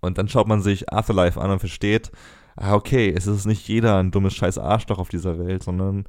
Und 0.00 0.18
dann 0.18 0.28
schaut 0.28 0.48
man 0.48 0.62
sich 0.62 0.92
Afterlife 0.92 1.40
an 1.40 1.50
und 1.50 1.58
versteht, 1.58 2.10
ah, 2.56 2.74
okay, 2.74 3.12
es 3.14 3.26
ist 3.26 3.46
nicht 3.46 3.68
jeder 3.68 3.96
ein 3.98 4.10
dummes 4.10 4.34
Scheiß 4.34 4.58
Arschloch 4.58 4.98
auf 4.98 5.08
dieser 5.08 5.38
Welt, 5.38 5.62
sondern 5.62 6.04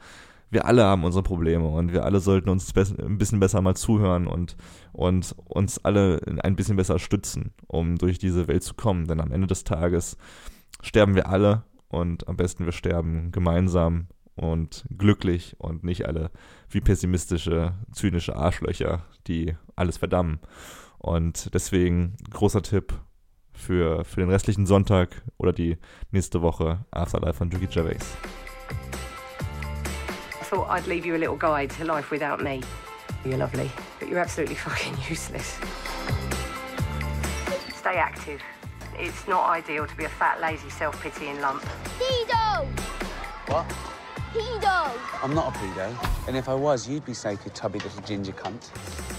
wir 0.49 0.65
alle 0.65 0.85
haben 0.85 1.03
unsere 1.03 1.23
Probleme 1.23 1.67
und 1.67 1.91
wir 1.91 2.05
alle 2.05 2.19
sollten 2.19 2.49
uns 2.49 2.73
ein 2.75 3.17
bisschen 3.17 3.39
besser 3.39 3.61
mal 3.61 3.75
zuhören 3.75 4.27
und, 4.27 4.55
und 4.93 5.35
uns 5.45 5.83
alle 5.83 6.21
ein 6.41 6.55
bisschen 6.55 6.77
besser 6.77 6.99
stützen, 6.99 7.53
um 7.67 7.97
durch 7.97 8.17
diese 8.17 8.47
Welt 8.47 8.63
zu 8.63 8.73
kommen. 8.73 9.07
Denn 9.07 9.19
am 9.19 9.31
Ende 9.31 9.47
des 9.47 9.65
Tages 9.65 10.17
sterben 10.81 11.15
wir 11.15 11.27
alle 11.27 11.63
und 11.89 12.27
am 12.27 12.37
besten 12.37 12.65
wir 12.65 12.71
sterben 12.71 13.31
gemeinsam 13.31 14.07
und 14.35 14.85
glücklich 14.95 15.55
und 15.57 15.83
nicht 15.83 16.05
alle 16.05 16.31
wie 16.69 16.81
pessimistische, 16.81 17.73
zynische 17.91 18.35
Arschlöcher, 18.35 19.03
die 19.27 19.55
alles 19.75 19.97
verdammen. 19.97 20.39
Und 20.97 21.53
deswegen 21.53 22.15
großer 22.29 22.61
Tipp 22.61 22.93
für, 23.57 24.05
für 24.05 24.21
den 24.21 24.29
restlichen 24.29 24.65
Sonntag 24.65 25.23
oder 25.37 25.51
die 25.51 25.77
nächste 26.11 26.41
Woche 26.41 26.85
Afterlife 26.91 27.33
von 27.33 27.51
Ricky 27.51 27.67
Gervais. 27.67 28.17
thought 30.47 30.69
I'd 30.69 30.87
leave 30.87 31.05
you 31.05 31.13
a 31.13 31.17
little 31.17 31.35
guide 31.35 31.69
to 31.71 31.83
life 31.83 32.09
without 32.09 32.41
me. 32.41 32.63
You're 33.25 33.37
lovely, 33.37 33.69
but 33.99 34.07
you're 34.07 34.19
absolutely 34.19 34.55
fucking 34.67 34.95
useless. 35.09 35.59
Stay 37.75 37.97
active. 37.97 38.41
It's 38.97 39.27
not 39.27 39.49
ideal 39.49 39.85
to 39.85 39.97
be 39.97 40.05
a 40.05 40.09
fat, 40.09 40.39
lazy, 40.39 40.69
self-pitying 40.69 41.41
lump. 41.41 41.63
Pedo! 41.99 42.65
What? 43.47 43.65
Pedo! 44.37 44.91
I'm 45.23 45.33
not 45.33 45.55
a 45.55 45.57
pedo. 45.57 46.27
And 46.27 46.37
if 46.37 46.47
I 46.47 46.53
was, 46.53 46.87
you'd 46.87 47.05
be 47.05 47.13
safe, 47.13 47.39
you 47.43 47.51
tubby 47.51 47.79
little 47.79 48.01
ginger 48.03 48.33
cunt. 48.33 48.69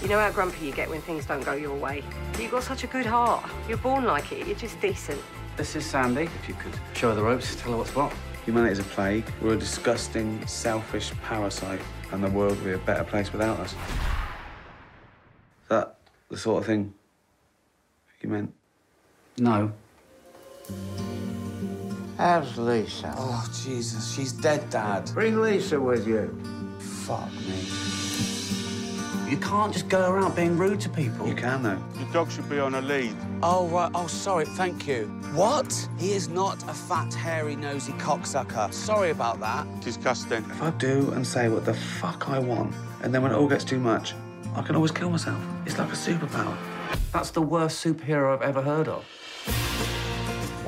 You 0.01 0.07
know 0.07 0.19
how 0.19 0.31
grumpy 0.31 0.65
you 0.65 0.71
get 0.71 0.89
when 0.89 1.01
things 1.01 1.25
don't 1.25 1.43
go 1.43 1.53
your 1.53 1.75
way. 1.75 2.03
You've 2.39 2.51
got 2.51 2.63
such 2.63 2.85
a 2.85 2.87
good 2.87 3.05
heart. 3.05 3.43
You're 3.67 3.77
born 3.77 4.05
like 4.05 4.31
it. 4.31 4.47
You're 4.47 4.55
just 4.55 4.79
decent. 4.79 5.21
This 5.57 5.75
is 5.75 5.85
Sandy. 5.85 6.23
If 6.23 6.47
you 6.47 6.55
could 6.55 6.73
show 6.93 7.09
her 7.09 7.15
the 7.15 7.21
ropes, 7.21 7.55
tell 7.57 7.73
her 7.73 7.77
what's 7.77 7.93
what. 7.93 8.13
Humanity 8.45 8.71
is 8.71 8.79
a 8.79 8.83
plague. 8.83 9.25
We're 9.41 9.55
a 9.55 9.57
disgusting, 9.57 10.45
selfish 10.47 11.11
parasite, 11.23 11.81
and 12.13 12.23
the 12.23 12.29
world 12.29 12.55
would 12.57 12.63
be 12.65 12.71
a 12.71 12.77
better 12.77 13.03
place 13.03 13.33
without 13.33 13.59
us. 13.59 13.73
Is 13.73 15.67
that 15.67 15.97
the 16.29 16.37
sort 16.37 16.61
of 16.61 16.65
thing 16.65 16.93
you 18.21 18.29
meant? 18.29 18.53
No. 19.37 19.71
How's 22.19 22.57
Lisa? 22.57 23.13
Oh, 23.17 23.49
Jesus, 23.63 24.13
she's 24.13 24.33
dead, 24.33 24.69
Dad. 24.69 25.09
Bring 25.13 25.39
Lisa 25.39 25.79
with 25.79 26.05
you. 26.05 26.37
Fuck 26.77 27.31
me. 27.31 27.63
You 29.31 29.37
can't 29.37 29.71
just 29.71 29.87
go 29.87 30.11
around 30.11 30.35
being 30.35 30.57
rude 30.57 30.81
to 30.81 30.89
people. 30.89 31.25
You 31.25 31.33
can, 31.33 31.63
though. 31.63 31.81
The 31.93 32.11
dog 32.11 32.29
should 32.29 32.49
be 32.49 32.59
on 32.59 32.75
a 32.75 32.81
lead. 32.81 33.15
Oh, 33.41 33.69
right. 33.69 33.89
Oh, 33.95 34.07
sorry. 34.07 34.43
Thank 34.43 34.85
you. 34.85 35.05
What? 35.33 35.87
He 35.97 36.11
is 36.11 36.27
not 36.27 36.61
a 36.63 36.73
fat, 36.73 37.13
hairy, 37.13 37.55
nosy 37.55 37.93
cocksucker. 37.93 38.73
Sorry 38.73 39.11
about 39.11 39.39
that. 39.39 39.65
Disgusting. 39.79 40.43
If 40.43 40.61
I 40.61 40.71
do 40.71 41.11
and 41.11 41.25
say 41.25 41.47
what 41.47 41.63
the 41.63 41.73
fuck 41.73 42.27
I 42.27 42.37
want, 42.37 42.75
and 43.01 43.15
then 43.15 43.21
when 43.21 43.31
it 43.31 43.35
all 43.35 43.47
gets 43.47 43.63
too 43.63 43.79
much, 43.79 44.13
I 44.57 44.61
can 44.61 44.75
always 44.75 44.91
kill 44.91 45.09
myself. 45.09 45.41
It's 45.65 45.77
like 45.77 45.87
a 45.87 45.95
superpower. 45.95 46.57
That's 47.13 47.31
the 47.31 47.41
worst 47.41 47.81
superhero 47.81 48.35
I've 48.35 48.41
ever 48.41 48.61
heard 48.61 48.89
of. 48.89 49.05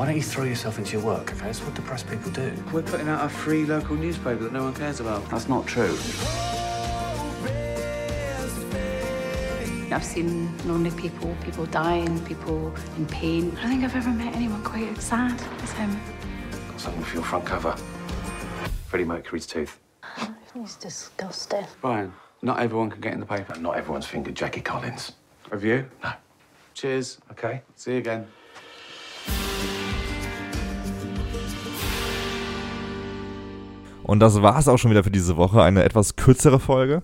Why 0.01 0.07
don't 0.07 0.15
you 0.15 0.23
throw 0.23 0.45
yourself 0.45 0.79
into 0.79 0.93
your 0.93 1.05
work, 1.05 1.31
okay? 1.31 1.45
That's 1.45 1.59
what 1.59 1.75
depressed 1.75 2.09
people 2.09 2.31
do. 2.31 2.51
We're 2.73 2.81
putting 2.81 3.07
out 3.07 3.23
a 3.23 3.29
free 3.29 3.65
local 3.65 3.95
newspaper 3.95 4.45
that 4.45 4.51
no 4.51 4.63
one 4.63 4.73
cares 4.73 4.99
about. 4.99 5.29
That's 5.29 5.47
not 5.47 5.67
true. 5.67 5.95
I've 9.93 10.03
seen 10.03 10.57
lonely 10.67 10.89
people, 10.89 11.35
people 11.45 11.67
dying, 11.67 12.19
people 12.25 12.73
in 12.97 13.05
pain. 13.05 13.55
I 13.59 13.61
don't 13.61 13.69
think 13.69 13.83
I've 13.83 13.95
ever 13.95 14.09
met 14.09 14.35
anyone 14.35 14.63
quite 14.63 14.87
as 14.97 15.03
sad 15.03 15.39
as 15.61 15.71
him. 15.73 15.95
Got 16.71 16.81
something 16.81 17.03
for 17.03 17.17
your 17.17 17.23
front 17.23 17.45
cover. 17.45 17.75
Freddie 18.87 19.05
Mercury's 19.05 19.45
tooth. 19.45 19.77
He's 20.55 20.77
disgusting. 20.77 21.67
Brian, 21.79 22.11
not 22.41 22.59
everyone 22.59 22.89
can 22.89 23.01
get 23.01 23.13
in 23.13 23.19
the 23.19 23.27
paper. 23.27 23.53
And 23.53 23.61
not 23.61 23.77
everyone's 23.77 24.07
fingered 24.07 24.33
Jackie 24.33 24.61
Collins. 24.61 25.11
Have 25.51 25.63
you? 25.63 25.85
No. 26.03 26.13
Cheers. 26.73 27.19
Okay. 27.29 27.61
See 27.75 27.91
you 27.91 27.97
again. 27.99 28.25
Und 34.03 34.19
das 34.19 34.41
war 34.41 34.57
es 34.57 34.67
auch 34.67 34.77
schon 34.77 34.91
wieder 34.91 35.03
für 35.03 35.11
diese 35.11 35.37
Woche. 35.37 35.61
Eine 35.61 35.83
etwas 35.83 36.15
kürzere 36.15 36.59
Folge. 36.59 37.03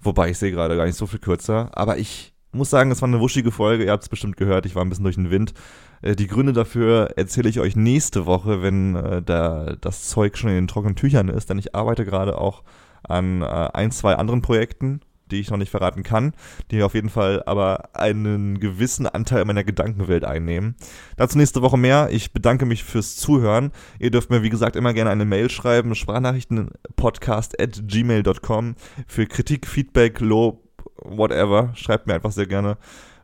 Wobei 0.00 0.30
ich 0.30 0.38
sehe 0.38 0.50
gerade 0.50 0.76
gar 0.76 0.86
nicht 0.86 0.96
so 0.96 1.06
viel 1.06 1.18
kürzer. 1.18 1.70
Aber 1.72 1.98
ich 1.98 2.32
muss 2.52 2.70
sagen, 2.70 2.90
es 2.90 3.00
war 3.02 3.08
eine 3.08 3.20
wuschige 3.20 3.52
Folge. 3.52 3.84
Ihr 3.84 3.92
habt 3.92 4.02
es 4.02 4.08
bestimmt 4.08 4.36
gehört. 4.36 4.66
Ich 4.66 4.74
war 4.74 4.84
ein 4.84 4.88
bisschen 4.88 5.04
durch 5.04 5.16
den 5.16 5.30
Wind. 5.30 5.54
Äh, 6.02 6.16
die 6.16 6.26
Gründe 6.26 6.52
dafür 6.52 7.10
erzähle 7.16 7.48
ich 7.48 7.60
euch 7.60 7.76
nächste 7.76 8.26
Woche, 8.26 8.62
wenn 8.62 8.96
äh, 8.96 9.22
da 9.22 9.76
das 9.80 10.08
Zeug 10.08 10.36
schon 10.36 10.50
in 10.50 10.56
den 10.56 10.68
trockenen 10.68 10.96
Tüchern 10.96 11.28
ist. 11.28 11.50
Denn 11.50 11.58
ich 11.58 11.74
arbeite 11.74 12.04
gerade 12.04 12.38
auch 12.38 12.62
an 13.02 13.42
äh, 13.42 13.44
ein, 13.44 13.90
zwei 13.92 14.16
anderen 14.16 14.42
Projekten 14.42 15.00
die 15.30 15.40
ich 15.40 15.50
noch 15.50 15.58
nicht 15.58 15.70
verraten 15.70 16.02
kann, 16.02 16.32
die 16.70 16.82
auf 16.82 16.94
jeden 16.94 17.08
Fall 17.08 17.42
aber 17.46 17.94
einen 17.94 18.60
gewissen 18.60 19.06
Anteil 19.06 19.44
meiner 19.44 19.64
Gedankenwelt 19.64 20.24
einnehmen. 20.24 20.76
Dazu 21.16 21.38
nächste 21.38 21.62
Woche 21.62 21.76
mehr. 21.76 22.08
Ich 22.10 22.32
bedanke 22.32 22.66
mich 22.66 22.84
fürs 22.84 23.16
Zuhören. 23.16 23.72
Ihr 23.98 24.10
dürft 24.10 24.30
mir, 24.30 24.42
wie 24.42 24.50
gesagt, 24.50 24.76
immer 24.76 24.94
gerne 24.94 25.10
eine 25.10 25.24
Mail 25.24 25.50
schreiben, 25.50 25.94
Sprachnachrichtenpodcast 25.94 27.60
at 27.60 27.82
gmail.com 27.86 28.74
für 29.06 29.26
Kritik, 29.26 29.66
Feedback, 29.66 30.20
Lob, 30.20 30.62
whatever. 31.02 31.72
Schreibt 31.74 32.06
mir 32.06 32.14
einfach 32.14 32.32
sehr 32.32 32.46
gerne, 32.46 32.78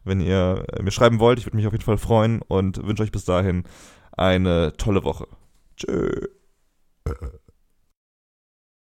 wenn 0.05 0.21
ihr 0.21 0.65
mir 0.83 0.91
schreiben 0.91 1.21
wollt. 1.21 1.39
Ich 1.39 1.47
würde 1.47 1.57
mich 1.57 1.67
auf 1.67 1.73
jeden 1.73 1.85
Fall 1.85 1.99
freuen 1.99 2.43
und 2.43 2.85
wünsche 2.87 3.03
euch 3.03 3.13
bis 3.13 3.25
dahin 3.25 3.65
eine 4.13 4.77
tolle 4.77 5.05
Woche. 5.05 5.27
Tschö. 5.77 6.11